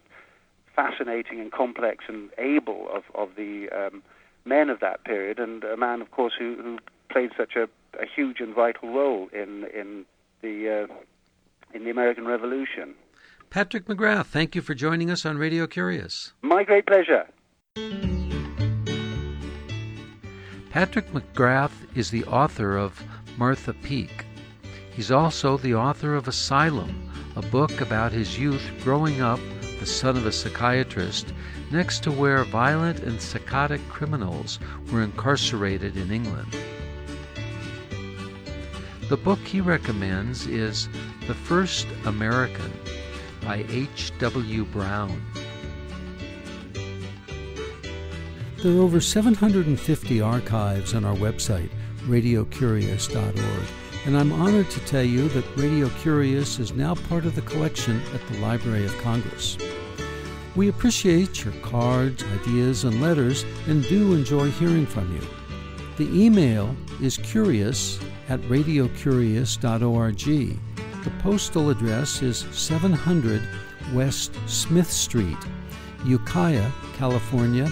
fascinating 0.76 1.40
and 1.40 1.52
complex 1.52 2.06
and 2.08 2.30
able 2.40 2.88
of, 2.92 3.04
of 3.13 3.36
the 3.36 3.70
um, 3.70 4.02
men 4.44 4.72
of 4.72 4.80
that 4.80 5.04
period, 5.04 5.38
and 5.38 5.63
a 5.63 5.78
man, 5.78 6.02
of 6.02 6.10
course, 6.10 6.34
who, 6.38 6.56
who 6.56 6.80
played 7.10 7.32
such 7.38 7.56
a, 7.56 7.63
a 8.02 8.06
huge 8.08 8.40
and 8.40 8.56
vital 8.56 8.92
role 8.92 9.30
in 9.32 9.66
in 9.66 10.04
the 10.42 10.88
uh, 10.90 10.94
in 11.76 11.84
the 11.84 11.92
American 11.92 12.26
Revolution. 12.26 12.96
Patrick 13.52 13.86
McGrath, 13.86 14.26
thank 14.26 14.56
you 14.56 14.62
for 14.63 14.74
joining 14.74 15.12
us 15.12 15.28
on 15.28 15.38
Radio 15.38 15.68
Curious. 15.68 16.34
My 16.42 16.63
great 16.63 16.88
pleasure. 16.88 17.28
Patrick 20.69 21.12
McGrath 21.13 21.71
is 21.95 22.12
the 22.12 22.25
author 22.25 22.77
of 22.77 23.01
Martha 23.38 23.73
Peake. 23.73 24.25
He's 24.91 25.12
also 25.12 25.58
the 25.58 25.75
author 25.75 26.13
of 26.15 26.27
Asylum, 26.27 27.10
a 27.36 27.41
book 27.41 27.80
about 27.82 28.12
his 28.12 28.38
youth 28.38 28.69
growing 28.84 29.21
up 29.21 29.39
the 29.80 29.86
son 29.86 30.17
of 30.17 30.25
a 30.25 30.32
psychiatrist 30.32 31.34
next 31.71 32.03
to 32.03 32.12
where 32.12 32.43
violent 32.43 32.99
and 32.99 33.21
psychotic 33.21 33.88
criminals 33.89 34.60
were 34.91 35.03
incarcerated 35.03 35.95
in 35.95 36.12
England. 36.12 36.56
The 39.08 39.17
book 39.17 39.39
he 39.39 39.62
recommends 39.62 40.47
is 40.47 40.89
The 41.27 41.34
First 41.34 41.88
American 42.06 42.73
by 43.41 43.65
H. 43.69 44.12
W. 44.19 44.65
Brown. 44.65 45.21
There 48.63 48.76
are 48.76 48.82
over 48.82 49.00
750 49.00 50.20
archives 50.20 50.96
on 50.96 51.06
our 51.06 51.15
website, 51.15 51.70
radiocurious.org, 52.08 53.67
and 54.08 54.17
I'm 54.17 54.32
honored 54.32 54.72
to 54.72 54.80
tell 54.80 55.04
you 55.04 55.30
that 55.30 55.46
Radio 55.56 55.89
Curious 56.02 56.58
is 56.58 56.74
now 56.74 56.96
part 56.96 57.28
of 57.28 57.36
the 57.36 57.43
collection 57.43 58.02
at 58.15 58.28
the 58.28 58.39
Library 58.39 58.84
of 58.86 58.98
Congress. 58.98 59.60
We 60.56 60.70
appreciate 60.70 61.46
your 61.46 61.54
cards, 61.62 62.24
ideas, 62.41 62.84
and 62.84 63.00
letters 63.00 63.46
and 63.67 63.84
do 63.84 64.15
enjoy 64.15 64.50
hearing 64.50 64.88
from 64.88 65.13
you. 65.13 65.22
The 65.98 66.26
email 66.26 66.76
is 67.00 67.17
curious 67.17 68.00
at 68.28 68.41
radiocurious.org. 68.41 70.26
The 71.04 71.12
postal 71.20 71.70
address 71.70 72.24
is 72.24 72.39
700 72.52 73.48
West 73.93 74.34
Smith 74.48 74.89
Street, 74.89 75.38
Ukiah, 76.04 76.72
California 76.96 77.72